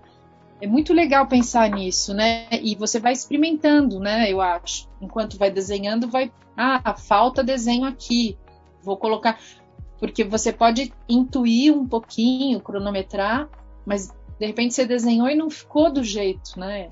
É 0.60 0.66
muito 0.66 0.92
legal 0.92 1.28
pensar 1.28 1.70
nisso, 1.70 2.14
né? 2.14 2.48
E 2.52 2.76
você 2.76 3.00
vai 3.00 3.14
experimentando, 3.14 4.00
né? 4.00 4.32
Eu 4.32 4.42
acho. 4.42 4.90
Enquanto 5.00 5.38
vai 5.38 5.52
desenhando, 5.52 6.10
vai. 6.10 6.32
Ah, 6.56 6.96
falta 6.96 7.44
desenho 7.44 7.86
aqui. 7.86 8.38
Vou 8.82 8.98
colocar. 8.98 9.40
Porque 10.00 10.24
você 10.24 10.52
pode 10.52 10.92
intuir 11.08 11.74
um 11.74 11.88
pouquinho, 11.88 12.60
cronometrar, 12.60 13.48
mas 13.86 14.10
de 14.40 14.46
repente 14.46 14.74
você 14.74 14.86
desenhou 14.86 15.28
e 15.28 15.36
não 15.36 15.50
ficou 15.50 15.92
do 15.92 16.04
jeito, 16.04 16.60
né? 16.60 16.90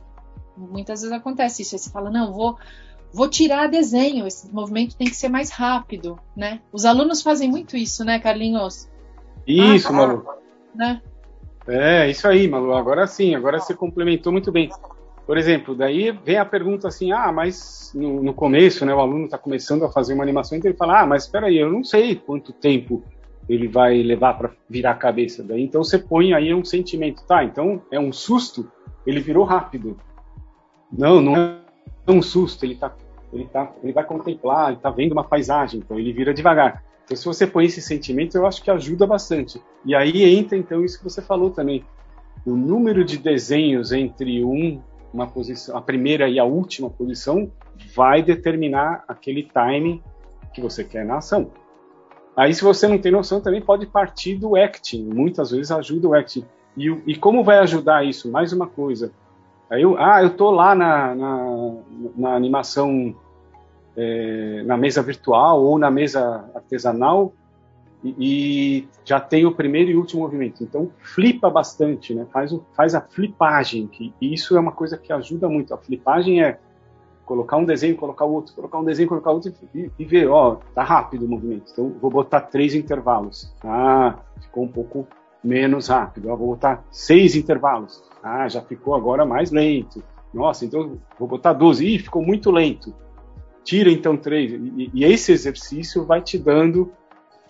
Muitas 0.55 1.01
vezes 1.01 1.15
acontece 1.15 1.63
isso. 1.63 1.75
Aí 1.75 1.79
você 1.79 1.89
fala, 1.89 2.09
não, 2.11 2.31
vou, 2.31 2.57
vou 3.11 3.27
tirar 3.27 3.67
desenho, 3.67 4.27
esse 4.27 4.51
movimento 4.53 4.95
tem 4.95 5.07
que 5.07 5.15
ser 5.15 5.29
mais 5.29 5.49
rápido, 5.49 6.19
né? 6.35 6.61
Os 6.71 6.85
alunos 6.85 7.21
fazem 7.21 7.49
muito 7.49 7.75
isso, 7.75 8.03
né, 8.03 8.19
Carlinhos? 8.19 8.89
Isso, 9.47 9.89
ah, 9.89 9.91
Malu. 9.91 10.25
Né? 10.73 11.01
É, 11.67 12.09
isso 12.09 12.27
aí, 12.27 12.47
Malu. 12.47 12.73
Agora 12.73 13.07
sim, 13.07 13.35
agora 13.35 13.59
você 13.59 13.73
complementou 13.73 14.31
muito 14.31 14.51
bem. 14.51 14.69
Por 15.25 15.37
exemplo, 15.37 15.73
daí 15.73 16.11
vem 16.11 16.37
a 16.37 16.45
pergunta 16.45 16.87
assim, 16.87 17.11
ah, 17.11 17.31
mas 17.31 17.91
no, 17.95 18.21
no 18.21 18.33
começo, 18.33 18.85
né, 18.85 18.93
o 18.93 18.99
aluno 18.99 19.25
está 19.25 19.39
começando 19.39 19.83
a 19.83 19.91
fazer 19.91 20.13
uma 20.13 20.23
animação, 20.23 20.55
então 20.55 20.69
ele 20.69 20.77
fala, 20.77 21.01
ah, 21.01 21.07
mas 21.07 21.23
espera 21.23 21.47
aí, 21.47 21.57
eu 21.57 21.71
não 21.71 21.83
sei 21.83 22.15
quanto 22.15 22.53
tempo 22.53 23.03
ele 23.49 23.67
vai 23.67 24.01
levar 24.03 24.35
para 24.35 24.51
virar 24.69 24.91
a 24.91 24.95
cabeça. 24.95 25.43
Daí, 25.43 25.63
então 25.63 25.83
você 25.83 25.97
põe 25.97 26.33
aí 26.33 26.53
um 26.53 26.63
sentimento, 26.63 27.25
tá? 27.25 27.43
Então 27.43 27.81
é 27.91 27.99
um 27.99 28.11
susto, 28.11 28.71
ele 29.05 29.19
virou 29.19 29.43
rápido. 29.43 29.97
Não, 30.91 31.19
não 31.19 31.35
é 31.35 32.11
um 32.11 32.21
susto, 32.21 32.63
ele 32.63 32.75
tá, 32.75 32.93
ele 33.33 33.45
tá, 33.45 33.71
ele 33.83 33.93
vai 33.93 34.03
contemplar, 34.03 34.71
ele 34.71 34.81
tá 34.81 34.91
vendo 34.91 35.13
uma 35.13 35.23
paisagem, 35.23 35.79
então 35.79 35.97
ele 35.97 36.13
vira 36.13 36.33
devagar. 36.35 36.83
Então, 37.05 37.15
se 37.15 37.25
você 37.25 37.45
põe 37.45 37.65
esse 37.65 37.81
sentimento, 37.81 38.35
eu 38.35 38.47
acho 38.47 38.63
que 38.63 38.71
ajuda 38.71 39.05
bastante. 39.05 39.61
E 39.85 39.93
aí 39.93 40.23
entra, 40.23 40.57
então, 40.57 40.83
isso 40.83 40.97
que 40.97 41.03
você 41.03 41.21
falou 41.21 41.51
também. 41.51 41.83
O 42.45 42.55
número 42.55 43.05
de 43.05 43.17
desenhos 43.17 43.91
entre 43.91 44.43
um, 44.43 44.81
uma 45.13 45.27
posição, 45.27 45.77
a 45.77 45.81
primeira 45.81 46.27
e 46.27 46.39
a 46.39 46.43
última 46.43 46.89
posição 46.89 47.51
vai 47.95 48.23
determinar 48.23 49.03
aquele 49.07 49.43
time 49.43 50.03
que 50.53 50.59
você 50.59 50.83
quer 50.83 51.05
na 51.05 51.17
ação. 51.17 51.51
Aí, 52.35 52.53
se 52.53 52.63
você 52.63 52.87
não 52.87 52.97
tem 52.97 53.11
noção, 53.11 53.39
também 53.39 53.61
pode 53.61 53.85
partir 53.85 54.35
do 54.35 54.55
acting. 54.55 55.03
Muitas 55.05 55.51
vezes 55.51 55.71
ajuda 55.71 56.07
o 56.07 56.13
acting. 56.15 56.45
E, 56.75 56.89
e 57.05 57.15
como 57.15 57.43
vai 57.43 57.59
ajudar 57.59 58.03
isso? 58.03 58.31
Mais 58.31 58.51
uma 58.51 58.67
coisa. 58.67 59.11
Aí 59.69 59.81
eu, 59.81 59.95
ah, 59.97 60.21
eu 60.21 60.31
tô 60.31 60.51
lá 60.51 60.75
na, 60.75 61.15
na, 61.15 61.75
na 62.15 62.35
animação 62.35 63.15
é, 63.97 64.63
na 64.65 64.77
mesa 64.77 65.01
virtual 65.01 65.63
ou 65.63 65.77
na 65.77 65.89
mesa 65.89 66.49
artesanal 66.53 67.33
e, 68.03 68.15
e, 68.19 68.87
já 69.03 69.19
tem 69.19 69.45
o 69.45 69.55
primeiro 69.55 69.89
e 69.89 69.95
último 69.95 70.21
movimento. 70.21 70.63
Então, 70.63 70.91
flipa 70.99 71.49
bastante, 71.49 72.13
né? 72.13 72.27
faz, 72.31 72.51
o, 72.51 72.63
faz 72.75 72.93
a 72.93 73.01
flipagem, 73.01 73.87
que, 73.87 74.13
e 74.21 74.33
isso 74.33 74.55
é 74.55 74.59
uma 74.59 74.71
coisa 74.71 74.97
que 74.97 75.11
ajuda 75.11 75.49
muito. 75.49 75.73
A 75.73 75.77
flipagem 75.77 76.43
é 76.43 76.59
colocar 77.25 77.57
um 77.57 77.65
desenho, 77.65 77.95
colocar 77.95 78.25
outro, 78.25 78.53
colocar 78.53 78.77
um 78.77 78.83
desenho, 78.83 79.09
colocar 79.09 79.31
outro 79.31 79.51
e, 79.73 79.89
e 79.97 80.05
ver, 80.05 80.27
ó, 80.27 80.57
tá 80.75 80.83
rápido 80.83 81.25
o 81.25 81.27
movimento. 81.27 81.71
Então, 81.71 81.95
vou 81.99 82.11
botar 82.11 82.41
três 82.41 82.75
intervalos. 82.75 83.51
Ah, 83.63 84.19
ficou 84.39 84.63
um 84.63 84.71
pouco 84.71 85.07
menos 85.43 85.87
rápido. 85.87 86.27
vou 86.27 86.49
botar 86.49 86.83
seis 86.91 87.35
intervalos. 87.35 88.03
Ah, 88.21 88.47
já 88.47 88.61
ficou 88.61 88.93
agora 88.93 89.25
mais 89.25 89.51
lento. 89.51 90.03
Nossa, 90.31 90.65
então 90.65 90.99
vou 91.17 91.27
botar 91.27 91.53
12. 91.53 91.85
Ih, 91.87 91.99
ficou 91.99 92.21
muito 92.21 92.51
lento 92.51 92.93
tira 93.65 93.89
então 93.89 94.15
três. 94.15 94.53
E, 94.53 94.91
e 94.93 95.03
esse 95.03 95.33
exercício 95.33 96.05
vai 96.05 96.21
te 96.21 96.37
dando 96.37 96.93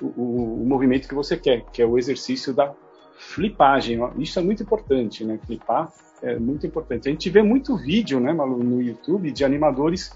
o, 0.01 0.05
o, 0.05 0.62
o, 0.63 0.65
movimento 0.65 1.07
que 1.07 1.13
você 1.13 1.38
quer, 1.38 1.63
que 1.72 1.81
é 1.81 1.86
o 1.86 1.98
exercício 1.98 2.53
da 2.53 2.74
flipagem. 3.17 4.00
Isso 4.17 4.39
é 4.39 4.41
muito 4.41 4.63
importante, 4.63 5.24
né? 5.24 5.38
Flipar 5.45 5.91
é 6.24 6.39
muito 6.39 6.65
importante. 6.65 7.10
A 7.10 7.12
gente 7.12 7.29
vê 7.29 7.43
muito 7.43 7.77
vídeo, 7.77 8.19
né, 8.19 8.34
Malu, 8.34 8.63
no 8.63 8.81
YouTube 8.81 9.31
de 9.31 9.43
animadores 9.45 10.12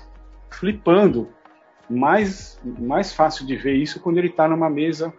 flipando. 0.50 1.28
Mais, 1.90 2.60
mais 2.64 3.12
fácil 3.12 3.48
de 3.48 3.56
ver 3.56 3.74
isso 3.74 4.00
quando 4.00 4.20
ele 4.20 4.28
está 4.28 4.48
numa 4.48 4.70
mesa 4.70 5.12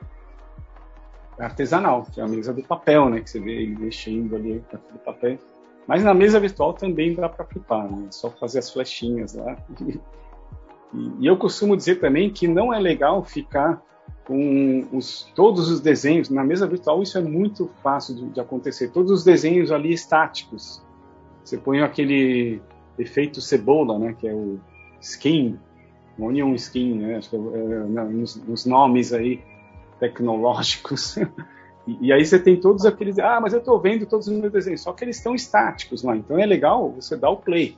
artesanal, 1.36 2.04
que 2.04 2.20
é 2.20 2.24
a 2.24 2.28
mesa 2.28 2.52
do 2.52 2.62
papel, 2.62 3.10
né? 3.10 3.20
Que 3.20 3.28
você 3.28 3.40
vê 3.40 3.62
ele 3.62 3.76
mexendo 3.76 4.36
ali 4.36 4.62
no 4.72 4.98
papel. 5.00 5.36
Mas 5.84 6.04
na 6.04 6.14
mesa 6.14 6.38
virtual 6.38 6.72
também 6.72 7.12
dá 7.12 7.28
para 7.28 7.44
flipar, 7.44 7.90
né? 7.90 8.06
É 8.08 8.12
só 8.12 8.30
fazer 8.30 8.60
as 8.60 8.70
flechinhas 8.70 9.34
lá 9.34 9.56
E, 10.94 11.26
eu 11.26 11.36
costumo 11.36 11.76
dizer 11.76 11.96
também 11.96 12.30
que 12.30 12.48
não 12.48 12.72
é 12.72 12.78
legal 12.78 13.24
ficar 13.24 13.82
com 14.24 14.86
os, 14.92 15.30
todos 15.34 15.68
os 15.70 15.80
desenhos 15.80 16.30
na 16.30 16.44
mesa 16.44 16.66
virtual. 16.66 17.02
Isso 17.02 17.18
é 17.18 17.22
muito 17.22 17.70
fácil 17.82 18.14
de, 18.14 18.26
de 18.30 18.40
acontecer. 18.40 18.88
Todos 18.88 19.10
os 19.10 19.24
desenhos 19.24 19.72
ali 19.72 19.92
estáticos. 19.92 20.82
Você 21.42 21.56
põe 21.56 21.80
aquele 21.80 22.60
efeito 22.98 23.40
cebola, 23.40 23.98
né, 23.98 24.14
que 24.18 24.28
é 24.28 24.34
o 24.34 24.60
skin, 25.00 25.58
onion 26.18 26.54
skin, 26.54 26.94
né, 26.94 27.16
acho 27.16 27.30
que 27.30 27.36
é, 27.36 27.38
é, 27.38 28.04
nos, 28.04 28.36
nos 28.36 28.66
nomes 28.66 29.12
aí 29.12 29.42
tecnológicos. 29.98 31.16
e, 31.86 32.08
e, 32.08 32.12
aí 32.12 32.24
você 32.24 32.38
tem 32.38 32.60
todos 32.60 32.84
aqueles, 32.84 33.18
ah, 33.18 33.40
mas 33.40 33.52
eu 33.52 33.60
estou 33.60 33.80
vendo 33.80 34.06
todos 34.06 34.28
os 34.28 34.38
meus 34.38 34.52
desenhos, 34.52 34.82
só 34.82 34.92
que 34.92 35.04
eles 35.04 35.16
estão 35.16 35.34
estáticos 35.34 36.02
lá. 36.02 36.16
Então 36.16 36.38
é 36.38 36.44
legal 36.44 36.90
você 36.90 37.16
dar 37.16 37.30
o 37.30 37.36
play 37.36 37.76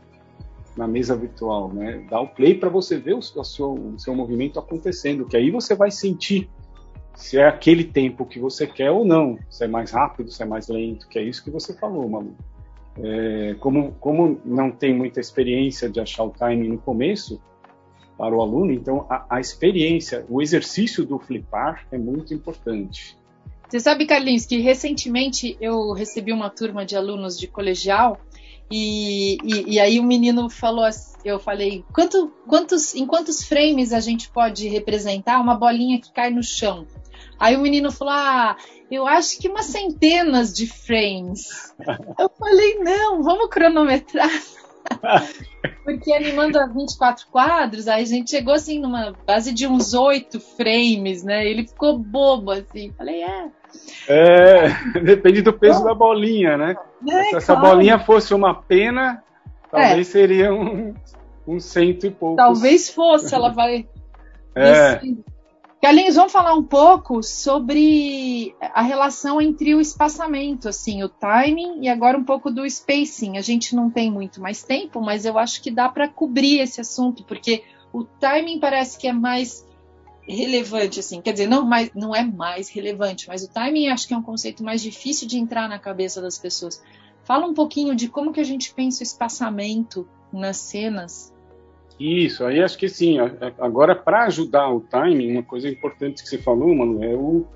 na 0.76 0.86
mesa 0.86 1.14
virtual, 1.14 1.72
né? 1.72 2.06
Dá 2.10 2.20
o 2.20 2.28
play 2.28 2.54
para 2.54 2.68
você 2.68 2.98
ver 2.98 3.14
o, 3.14 3.22
seu, 3.22 3.72
o 3.72 3.98
seu 3.98 4.14
movimento 4.14 4.58
acontecendo, 4.58 5.26
que 5.26 5.36
aí 5.36 5.50
você 5.50 5.74
vai 5.74 5.90
sentir 5.90 6.48
se 7.14 7.38
é 7.38 7.46
aquele 7.46 7.84
tempo 7.84 8.24
que 8.24 8.38
você 8.38 8.66
quer 8.66 8.90
ou 8.90 9.04
não, 9.04 9.38
se 9.50 9.64
é 9.64 9.68
mais 9.68 9.90
rápido, 9.90 10.30
se 10.30 10.42
é 10.42 10.46
mais 10.46 10.68
lento, 10.68 11.06
que 11.08 11.18
é 11.18 11.22
isso 11.22 11.44
que 11.44 11.50
você 11.50 11.74
falou, 11.74 12.08
Malu. 12.08 12.34
É, 12.98 13.54
como, 13.60 13.92
como 14.00 14.40
não 14.44 14.70
tem 14.70 14.94
muita 14.94 15.20
experiência 15.20 15.88
de 15.88 16.00
achar 16.00 16.24
o 16.24 16.30
timing 16.30 16.68
no 16.68 16.78
começo 16.78 17.40
para 18.16 18.34
o 18.34 18.40
aluno, 18.40 18.72
então 18.72 19.06
a, 19.08 19.26
a 19.28 19.40
experiência, 19.40 20.24
o 20.28 20.42
exercício 20.42 21.04
do 21.04 21.18
flipar 21.18 21.86
é 21.90 21.98
muito 21.98 22.34
importante. 22.34 23.16
Você 23.68 23.80
sabe, 23.80 24.04
Carlinhos, 24.04 24.44
que 24.44 24.58
recentemente 24.58 25.56
eu 25.58 25.92
recebi 25.92 26.30
uma 26.30 26.50
turma 26.50 26.84
de 26.84 26.94
alunos 26.94 27.38
de 27.38 27.46
colegial 27.46 28.20
e, 28.70 29.36
e, 29.44 29.74
e, 29.74 29.80
aí 29.80 30.00
o 30.00 30.02
menino 30.02 30.48
falou, 30.48 30.88
eu 31.24 31.38
falei, 31.38 31.84
quanto, 31.92 32.32
quantos, 32.46 32.94
em 32.94 33.06
quantos 33.06 33.44
frames 33.44 33.92
a 33.92 34.00
gente 34.00 34.30
pode 34.30 34.66
representar 34.68 35.40
uma 35.40 35.54
bolinha 35.54 36.00
que 36.00 36.12
cai 36.12 36.30
no 36.30 36.42
chão? 36.42 36.86
Aí 37.38 37.56
o 37.56 37.60
menino 37.60 37.90
falou, 37.90 38.14
ah, 38.14 38.56
eu 38.90 39.06
acho 39.06 39.38
que 39.38 39.48
umas 39.48 39.66
centenas 39.66 40.52
de 40.52 40.66
frames. 40.66 41.74
Eu 42.18 42.30
falei, 42.38 42.78
não, 42.78 43.22
vamos 43.22 43.48
cronometrar. 43.48 44.30
Porque 45.84 46.12
animando 46.12 46.58
a 46.58 46.66
24 46.66 47.26
quadros, 47.28 47.88
aí 47.88 48.02
a 48.02 48.06
gente 48.06 48.30
chegou 48.30 48.54
assim 48.54 48.78
numa 48.78 49.12
base 49.26 49.52
de 49.52 49.66
uns 49.66 49.94
8 49.94 50.38
frames, 50.38 51.22
né? 51.22 51.46
Ele 51.46 51.66
ficou 51.66 51.98
bobo 51.98 52.52
assim. 52.52 52.92
Falei, 52.92 53.22
é. 53.22 53.50
É, 54.08 54.68
depende 55.00 55.42
do 55.42 55.52
peso 55.52 55.84
da 55.84 55.94
bolinha, 55.94 56.56
né? 56.56 56.76
É, 57.08 57.24
Se 57.24 57.36
essa 57.36 57.54
claro. 57.54 57.76
bolinha 57.76 57.98
fosse 57.98 58.34
uma 58.34 58.54
pena, 58.54 59.22
talvez 59.70 60.08
é. 60.08 60.10
seria 60.10 60.52
um, 60.52 60.94
um 61.46 61.60
cento 61.60 62.06
e 62.06 62.10
pouco. 62.10 62.36
Talvez 62.36 62.90
fosse, 62.90 63.34
ela 63.34 63.50
vai. 63.50 63.86
É. 64.54 65.00
Carlinhos, 65.82 66.14
vamos 66.14 66.30
falar 66.30 66.54
um 66.54 66.62
pouco 66.62 67.22
sobre 67.22 68.54
a 68.60 68.82
relação 68.82 69.40
entre 69.40 69.74
o 69.74 69.80
espaçamento, 69.80 70.68
assim, 70.68 71.02
o 71.02 71.08
timing 71.08 71.80
e 71.80 71.88
agora 71.88 72.16
um 72.16 72.22
pouco 72.22 72.50
do 72.50 72.64
spacing. 72.64 73.36
A 73.36 73.40
gente 73.40 73.74
não 73.74 73.90
tem 73.90 74.08
muito 74.08 74.40
mais 74.40 74.62
tempo, 74.62 75.00
mas 75.00 75.24
eu 75.24 75.38
acho 75.38 75.60
que 75.60 75.70
dá 75.72 75.88
para 75.88 76.06
cobrir 76.06 76.60
esse 76.60 76.80
assunto, 76.80 77.24
porque 77.24 77.64
o 77.92 78.04
timing 78.04 78.60
parece 78.60 78.96
que 78.96 79.08
é 79.08 79.12
mais 79.12 79.66
relevante, 80.26 81.00
assim, 81.00 81.20
quer 81.20 81.32
dizer, 81.32 81.46
não, 81.46 81.64
mais, 81.64 81.90
não 81.94 82.14
é 82.14 82.24
mais 82.24 82.68
relevante, 82.68 83.26
mas 83.28 83.42
o 83.42 83.50
timing 83.50 83.88
acho 83.88 84.06
que 84.06 84.14
é 84.14 84.16
um 84.16 84.22
conceito 84.22 84.62
mais 84.62 84.80
difícil 84.80 85.26
de 85.26 85.38
entrar 85.38 85.68
na 85.68 85.78
cabeça 85.78 86.20
das 86.22 86.38
pessoas. 86.38 86.82
Fala 87.24 87.46
um 87.46 87.54
pouquinho 87.54 87.94
de 87.94 88.08
como 88.08 88.32
que 88.32 88.40
a 88.40 88.44
gente 88.44 88.72
pensa 88.72 89.02
o 89.02 89.02
espaçamento 89.02 90.08
nas 90.32 90.56
cenas 90.56 91.32
isso, 92.02 92.44
aí 92.44 92.60
acho 92.60 92.76
que 92.76 92.88
sim. 92.88 93.18
Agora, 93.60 93.94
para 93.94 94.24
ajudar 94.24 94.68
o 94.70 94.80
timing, 94.80 95.32
uma 95.32 95.42
coisa 95.42 95.68
importante 95.68 96.22
que 96.22 96.28
você 96.28 96.38
falou, 96.38 96.74
mano, 96.74 97.02
é 97.04 97.14
o 97.14 97.46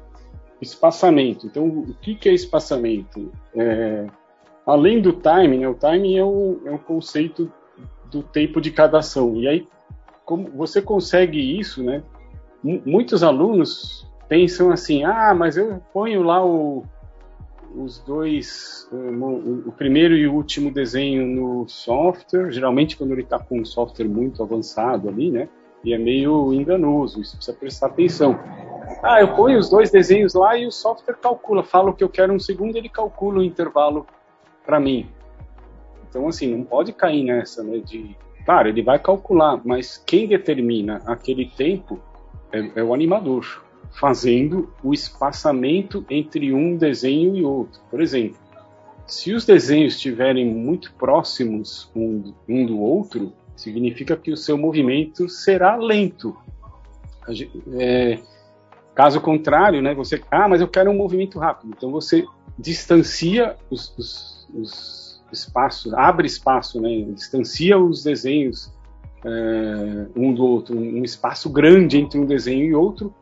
espaçamento. 0.61 1.47
Então, 1.47 1.67
o 1.67 1.95
que, 1.95 2.15
que 2.15 2.29
é 2.29 2.33
espaçamento? 2.33 3.33
É, 3.55 4.07
além 4.65 5.01
do 5.01 5.13
timing, 5.13 5.59
né, 5.59 5.69
o 5.69 5.75
timing 5.75 6.17
é 6.17 6.25
o, 6.25 6.61
é 6.65 6.71
o 6.71 6.79
conceito 6.79 7.53
do 8.11 8.23
tempo 8.23 8.61
de 8.61 8.71
cada 8.71 8.99
ação. 8.99 9.37
E 9.37 9.49
aí, 9.49 9.69
como 10.25 10.49
você 10.51 10.81
consegue 10.81 11.59
isso, 11.59 11.83
né? 11.83 12.05
Muitos 12.63 13.23
alunos 13.23 14.07
pensam 14.29 14.71
assim, 14.71 15.05
ah, 15.05 15.35
mas 15.35 15.57
eu 15.57 15.81
ponho 15.93 16.23
lá 16.23 16.45
o, 16.45 16.85
os 17.75 17.99
dois, 17.99 18.89
o, 18.91 19.69
o, 19.69 19.73
primeiro 19.73 20.17
e 20.17 20.27
o 20.27 20.35
último 20.35 20.71
desenho 20.71 21.27
no 21.27 21.69
software, 21.69 22.51
geralmente 22.51 22.97
quando 22.97 23.13
ele 23.13 23.23
está 23.23 23.39
com 23.39 23.61
um 23.61 23.65
software 23.65 24.09
muito 24.09 24.43
avançado 24.43 25.09
ali, 25.09 25.31
né? 25.31 25.49
E 25.85 25.93
é 25.93 25.99
meio 25.99 26.53
enganoso, 26.53 27.21
isso 27.21 27.37
precisa 27.37 27.57
prestar 27.57 27.87
atenção. 27.89 28.39
Ah, 29.03 29.21
eu 29.21 29.35
ponho 29.35 29.59
os 29.59 29.69
dois 29.69 29.91
desenhos 29.91 30.35
lá 30.35 30.57
e 30.57 30.67
o 30.67 30.73
software 30.73 31.17
calcula, 31.17 31.63
fala 31.63 31.91
o 31.91 31.95
que 31.95 32.03
eu 32.03 32.09
quero 32.09 32.33
um 32.33 32.39
segundo, 32.39 32.77
ele 32.77 32.89
calcula 32.89 33.39
o 33.39 33.45
intervalo 33.45 34.07
para 34.65 34.81
mim. 34.81 35.09
Então, 36.09 36.27
assim, 36.27 36.57
não 36.57 36.65
pode 36.65 36.93
cair 36.93 37.23
nessa, 37.25 37.63
né? 37.63 37.79
De, 37.79 38.17
claro, 38.45 38.69
ele 38.69 38.83
vai 38.83 38.99
calcular, 38.99 39.61
mas 39.65 39.97
quem 39.99 40.27
determina 40.27 41.03
aquele 41.07 41.47
tempo 41.47 42.01
é, 42.53 42.81
é 42.81 42.83
o 42.83 42.95
animador 42.95 43.65
fazendo 43.93 44.71
o 44.83 44.93
espaçamento 44.93 46.05
entre 46.11 46.53
um 46.53 46.77
desenho 46.77 47.35
e 47.37 47.45
outro. 47.45 47.81
Por 47.91 48.01
exemplo, 48.01 48.39
se 49.07 49.33
os 49.33 49.47
desenhos 49.47 49.95
estiverem 49.95 50.45
muito 50.45 50.93
próximos 50.95 51.91
um, 51.95 52.35
um 52.49 52.67
do 52.67 52.81
outro, 52.81 53.33
significa 53.55 54.17
que 54.17 54.31
o 54.31 54.37
seu 54.37 54.59
movimento 54.59 55.29
será 55.29 55.77
lento. 55.77 56.37
É, 57.79 58.19
caso 58.95 59.21
contrário, 59.21 59.81
né, 59.81 59.95
você, 59.95 60.23
ah, 60.31 60.49
mas 60.49 60.61
eu 60.61 60.69
quero 60.69 60.91
um 60.91 60.97
movimento 60.97 61.39
rápido. 61.39 61.73
Então 61.77 61.91
você 61.91 62.27
distancia 62.59 63.57
os, 63.71 63.95
os, 63.97 64.49
os 64.55 65.23
espaços, 65.33 65.95
abre 65.95 66.27
espaço, 66.27 66.81
né, 66.81 67.03
distancia 67.15 67.79
os 67.79 68.03
desenhos 68.03 68.73
é, 69.27 70.07
um 70.15 70.33
do 70.33 70.47
outro, 70.47 70.79
um 70.79 71.03
espaço 71.03 71.51
grande 71.51 71.99
entre 71.99 72.19
um 72.19 72.25
desenho 72.25 72.65
e 72.65 72.75
outro, 72.75 73.13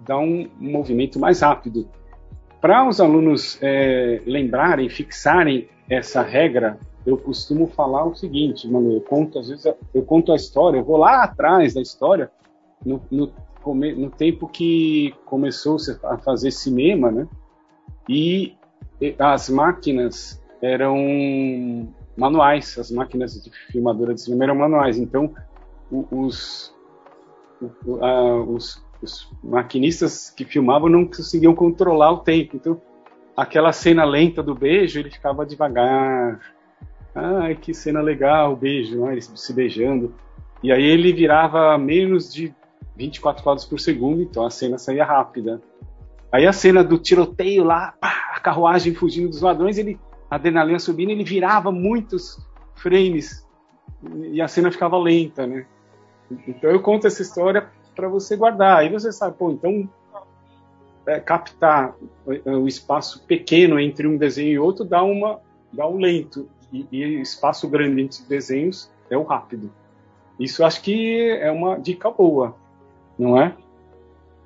dá 0.00 0.18
um 0.18 0.48
movimento 0.58 1.18
mais 1.18 1.40
rápido. 1.40 1.86
Para 2.60 2.88
os 2.88 3.00
alunos 3.00 3.58
é, 3.60 4.22
lembrarem, 4.24 4.88
fixarem 4.88 5.68
essa 5.88 6.22
regra, 6.22 6.78
eu 7.04 7.16
costumo 7.18 7.66
falar 7.66 8.06
o 8.06 8.14
seguinte, 8.14 8.66
mano, 8.68 8.92
eu 8.92 9.00
conto 9.02 9.38
às 9.38 9.48
vezes 9.48 9.66
eu 9.94 10.02
conto 10.02 10.32
a 10.32 10.36
história, 10.36 10.78
eu 10.78 10.84
vou 10.84 10.96
lá 10.96 11.24
atrás 11.24 11.74
da 11.74 11.82
história 11.82 12.30
no, 12.84 13.00
no, 13.10 13.30
no 13.64 14.10
tempo 14.10 14.48
que 14.48 15.14
começou 15.26 15.76
a 16.04 16.16
fazer 16.18 16.50
cinema, 16.50 17.10
né? 17.10 17.28
E 18.08 18.54
as 19.18 19.48
máquinas 19.48 20.42
eram 20.62 21.88
manuais, 22.16 22.78
as 22.78 22.90
máquinas 22.90 23.42
de 23.42 23.50
filmadora 23.70 24.14
de 24.14 24.20
cinema 24.20 24.44
eram 24.44 24.54
manuais, 24.54 24.98
então 24.98 25.34
os, 25.90 26.74
os 27.86 28.82
os 29.02 29.30
maquinistas 29.42 30.30
que 30.30 30.44
filmavam 30.44 30.88
não 30.88 31.06
conseguiam 31.06 31.54
controlar 31.54 32.12
o 32.12 32.18
tempo. 32.18 32.56
Então, 32.56 32.80
aquela 33.36 33.72
cena 33.72 34.04
lenta 34.04 34.42
do 34.42 34.54
beijo, 34.54 34.98
ele 34.98 35.10
ficava 35.10 35.46
devagar. 35.46 36.40
Ai, 37.14 37.54
que 37.54 37.72
cena 37.72 38.00
legal, 38.00 38.52
o 38.52 38.56
beijo, 38.56 39.00
né? 39.00 39.12
eles 39.12 39.30
se 39.34 39.52
beijando. 39.52 40.14
E 40.62 40.70
aí 40.70 40.84
ele 40.84 41.12
virava 41.12 41.76
menos 41.78 42.32
de 42.32 42.54
24 42.96 43.42
quadros 43.42 43.64
por 43.64 43.80
segundo, 43.80 44.22
então 44.22 44.44
a 44.44 44.50
cena 44.50 44.76
saía 44.76 45.04
rápida. 45.04 45.60
Aí 46.30 46.46
a 46.46 46.52
cena 46.52 46.84
do 46.84 46.98
tiroteio 46.98 47.64
lá, 47.64 47.94
pá, 47.98 48.32
a 48.34 48.40
carruagem 48.40 48.94
fugindo 48.94 49.30
dos 49.30 49.40
ladrões, 49.40 49.78
ele, 49.78 49.98
a 50.30 50.36
adrenalina 50.36 50.78
subindo, 50.78 51.10
ele 51.10 51.24
virava 51.24 51.72
muitos 51.72 52.38
frames 52.74 53.44
e 54.30 54.40
a 54.40 54.46
cena 54.46 54.70
ficava 54.70 54.96
lenta, 54.98 55.46
né? 55.46 55.66
Então 56.46 56.70
eu 56.70 56.80
conto 56.80 57.06
essa 57.06 57.22
história 57.22 57.68
para 57.94 58.08
você 58.08 58.36
guardar. 58.36 58.78
Aí 58.78 58.88
você 58.88 59.12
sabe, 59.12 59.36
pô, 59.36 59.50
então 59.50 59.88
é, 61.06 61.18
captar 61.18 61.94
o 62.26 62.68
espaço 62.68 63.24
pequeno 63.24 63.78
entre 63.80 64.06
um 64.06 64.16
desenho 64.16 64.52
e 64.52 64.58
outro 64.58 64.84
dá 64.84 65.02
uma 65.02 65.40
dá 65.72 65.88
um 65.88 65.98
lento 65.98 66.48
e, 66.72 66.86
e 66.90 67.20
espaço 67.20 67.68
grande 67.68 68.02
entre 68.02 68.22
desenhos 68.24 68.90
é 69.08 69.16
o 69.16 69.22
rápido. 69.22 69.72
Isso 70.38 70.64
acho 70.64 70.80
que 70.82 71.30
é 71.40 71.50
uma 71.50 71.78
dica 71.78 72.10
boa, 72.10 72.56
não 73.18 73.40
é? 73.40 73.54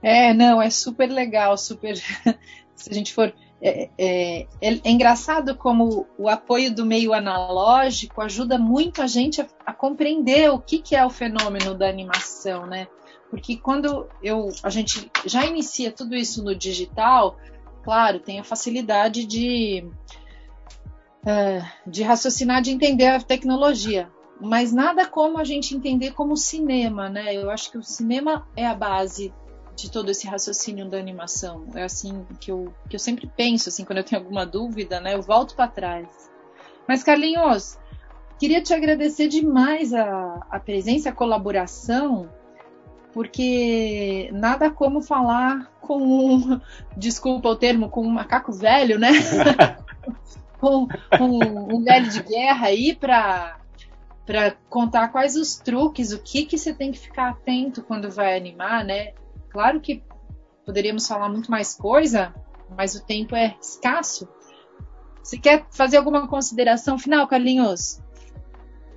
É, 0.03 0.35
não, 0.35 0.61
é 0.61 0.69
super 0.69 1.09
legal, 1.09 1.57
super. 1.57 1.97
Se 2.75 2.91
a 2.91 2.95
gente 2.95 3.15
for 3.15 3.33
é, 3.67 3.89
é, 3.97 4.47
é, 4.61 4.75
é, 4.85 4.91
engraçado 4.91 5.57
como 5.57 6.07
o 6.19 6.29
apoio 6.29 6.75
do 6.75 6.85
meio 6.85 7.15
analógico 7.15 8.21
ajuda 8.21 8.59
muito 8.59 9.01
a 9.01 9.07
gente 9.07 9.41
a, 9.41 9.47
a 9.65 9.73
compreender 9.73 10.51
o 10.51 10.59
que, 10.59 10.81
que, 10.81 10.95
é 10.95 11.03
o 11.03 11.09
fenômeno 11.09 11.75
da 11.75 11.89
animação, 11.89 12.67
né? 12.67 12.87
Porque 13.31 13.57
quando 13.57 14.07
eu, 14.23 14.51
a 14.63 14.69
gente 14.69 15.11
já 15.25 15.47
inicia 15.47 15.91
tudo 15.91 16.15
isso 16.15 16.45
no 16.45 16.55
digital, 16.55 17.39
claro, 17.83 18.21
tem 18.21 18.39
a 18.39 18.45
facilidade 18.45 19.25
de, 19.25 19.89
é, 21.25 21.63
de 21.87 22.03
raciocinar, 22.03 22.61
de 22.61 22.71
entender 22.71 23.07
a 23.07 23.21
tecnologia. 23.23 24.11
Mas 24.39 24.75
nada 24.75 25.07
como 25.07 25.39
a 25.39 25.45
gente 25.45 25.75
entender 25.75 26.13
como 26.13 26.37
cinema, 26.37 27.09
né? 27.09 27.35
Eu 27.35 27.51
acho 27.51 27.71
que 27.71 27.79
o 27.79 27.83
cinema 27.83 28.47
é 28.55 28.67
a 28.67 28.75
base 28.75 29.33
de 29.75 29.91
todo 29.91 30.11
esse 30.11 30.27
raciocínio 30.27 30.89
da 30.89 30.99
animação. 30.99 31.67
É 31.75 31.83
assim 31.83 32.25
que 32.41 32.51
eu, 32.51 32.73
que 32.89 32.97
eu 32.97 33.01
sempre 33.01 33.27
penso, 33.27 33.69
assim, 33.69 33.85
quando 33.85 33.99
eu 33.99 34.05
tenho 34.05 34.21
alguma 34.21 34.47
dúvida, 34.47 35.01
né? 35.01 35.15
Eu 35.15 35.23
volto 35.23 35.55
para 35.55 35.69
trás. 35.69 36.09
Mas, 36.87 37.03
Carlinhos, 37.03 37.79
queria 38.39 38.63
te 38.63 38.73
agradecer 38.73 39.29
demais 39.29 39.93
a, 39.93 40.47
a 40.51 40.61
presença, 40.61 41.09
a 41.09 41.13
colaboração 41.13 42.29
porque 43.15 44.29
nada 44.33 44.69
como 44.69 45.01
falar 45.01 45.73
com 45.81 46.03
um, 46.03 46.61
desculpa 46.99 47.49
o 47.49 47.57
termo, 47.57 47.89
com 47.89 48.03
um 48.03 48.11
macaco 48.11 48.53
velho, 48.53 48.99
né? 48.99 49.11
com, 50.61 50.89
com, 51.17 51.75
um 51.77 51.83
velho 51.85 52.11
de 52.11 52.23
guerra 52.23 52.67
aí 52.67 52.95
para 52.95 53.61
para 54.27 54.53
contar 54.71 55.09
quais 55.09 55.37
os 55.37 55.57
truques, 55.57 56.11
o 56.11 56.19
que 56.19 56.47
que 56.47 56.57
você 56.57 56.73
tem 56.73 56.91
que 56.91 56.99
ficar 56.99 57.29
atento 57.29 57.83
quando 57.83 58.11
vai 58.11 58.35
animar, 58.35 58.83
né? 58.83 59.13
Claro 59.55 59.81
que 59.81 60.03
poderíamos 60.67 61.07
falar 61.07 61.29
muito 61.29 61.49
mais 61.49 61.77
coisa, 61.77 62.35
mas 62.77 62.97
o 62.97 63.07
tempo 63.07 63.37
é 63.37 63.55
escasso. 63.63 64.29
Você 65.23 65.39
quer 65.39 65.65
fazer 65.71 65.97
alguma 65.97 66.27
consideração 66.27 66.99
final, 66.99 67.29
Carlinhos? 67.29 68.03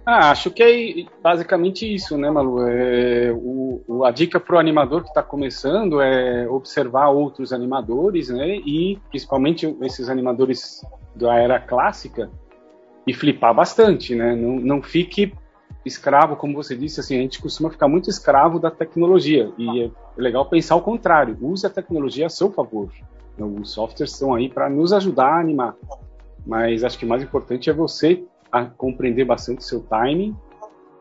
Ah, 0.04 0.32
acho 0.32 0.50
que 0.50 0.64
é 0.64 1.22
basicamente 1.22 1.94
isso, 1.94 2.18
né, 2.18 2.32
Malu? 2.32 2.68
É, 2.68 3.32
o, 3.34 4.04
a 4.04 4.10
dica 4.10 4.40
para 4.40 4.56
o 4.56 4.60
animador 4.60 5.04
que 5.04 5.10
está 5.10 5.22
começando 5.22 6.02
é 6.02 6.50
observar 6.50 7.10
outros 7.10 7.54
animadores, 7.54 8.30
né? 8.30 8.56
E 8.56 8.98
principalmente 9.10 9.78
esses 9.84 10.10
animadores 10.10 10.84
da 11.14 11.36
era 11.36 11.60
clássica 11.60 12.32
e 13.06 13.14
flipar 13.14 13.54
bastante, 13.54 14.16
né? 14.16 14.36
Não, 14.36 14.56
não 14.56 14.82
fique 14.82 15.36
escravo, 15.88 16.36
como 16.36 16.54
você 16.54 16.76
disse, 16.76 17.00
assim, 17.00 17.18
a 17.18 17.22
gente 17.22 17.42
costuma 17.42 17.70
ficar 17.70 17.88
muito 17.88 18.10
escravo 18.10 18.60
da 18.60 18.70
tecnologia 18.70 19.52
e 19.58 19.84
é 19.84 19.92
legal 20.18 20.46
pensar 20.46 20.76
o 20.76 20.82
contrário. 20.82 21.38
Use 21.42 21.66
a 21.66 21.70
tecnologia 21.70 22.26
a 22.26 22.30
seu 22.30 22.52
favor. 22.52 22.90
Os 23.38 23.72
softwares 23.72 24.14
estão 24.14 24.34
aí 24.34 24.50
para 24.50 24.70
nos 24.70 24.92
ajudar 24.94 25.34
a 25.34 25.40
animar, 25.40 25.76
mas 26.46 26.84
acho 26.84 26.98
que 26.98 27.06
o 27.06 27.08
mais 27.08 27.22
importante 27.22 27.70
é 27.70 27.74
você 27.74 28.24
a 28.52 28.66
compreender 28.66 29.26
bastante 29.26 29.64
seu 29.64 29.82
timing 29.82 30.36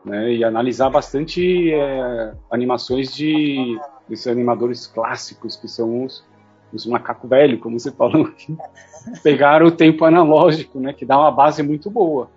né, 0.05 0.33
e 0.33 0.43
analisar 0.43 0.89
bastante 0.89 1.71
é, 1.73 2.33
animações 2.51 3.13
de 3.13 3.79
desses 4.07 4.27
animadores 4.27 4.87
clássicos 4.87 5.57
que 5.57 5.67
são 5.67 6.05
os, 6.05 6.23
os 6.71 6.85
macaco 6.85 7.27
velho, 7.27 7.59
como 7.59 7.79
você 7.79 7.91
falou 7.91 8.25
aqui, 8.27 8.55
pegaram 9.21 9.65
o 9.67 9.71
tempo 9.71 10.05
analógico, 10.05 10.79
né, 10.79 10.93
que 10.93 11.05
dá 11.05 11.17
uma 11.17 11.31
base 11.31 11.61
muito 11.61 11.89
boa. 11.89 12.29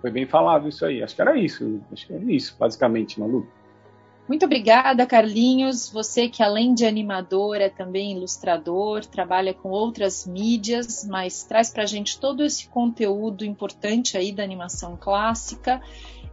Foi 0.00 0.10
bem 0.10 0.26
falado 0.26 0.68
isso 0.68 0.84
aí. 0.84 1.02
Acho 1.02 1.14
que 1.14 1.22
era 1.22 1.36
isso. 1.36 1.80
Acho 1.92 2.06
que 2.06 2.12
era 2.12 2.32
isso, 2.32 2.56
basicamente, 2.58 3.18
Malu. 3.18 3.46
Muito 4.28 4.44
obrigada, 4.44 5.06
Carlinhos. 5.06 5.88
Você 5.88 6.28
que 6.28 6.42
além 6.42 6.74
de 6.74 6.84
animador 6.84 7.56
é 7.56 7.70
também 7.70 8.14
ilustrador, 8.14 9.04
trabalha 9.06 9.54
com 9.54 9.70
outras 9.70 10.26
mídias, 10.26 11.06
mas 11.08 11.44
traz 11.44 11.70
para 11.70 11.84
a 11.84 11.86
gente 11.86 12.20
todo 12.20 12.44
esse 12.44 12.68
conteúdo 12.68 13.42
importante 13.42 14.18
aí 14.18 14.30
da 14.30 14.42
animação 14.42 14.98
clássica. 15.00 15.80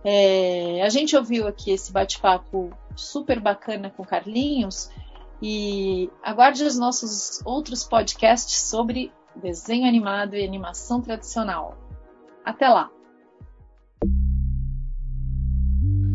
É, 0.03 0.81
a 0.83 0.89
gente 0.89 1.15
ouviu 1.15 1.47
aqui 1.47 1.71
esse 1.71 1.91
bate-papo 1.91 2.69
super 2.97 3.39
bacana 3.39 3.89
com 3.89 4.03
Carlinhos 4.03 4.89
e 5.41 6.09
aguarde 6.21 6.63
os 6.63 6.77
nossos 6.77 7.41
outros 7.45 7.85
podcasts 7.85 8.61
sobre 8.61 9.11
desenho 9.35 9.87
animado 9.87 10.35
e 10.35 10.43
animação 10.43 11.01
tradicional. 11.01 11.77
Até 12.43 12.67
lá! 12.67 12.94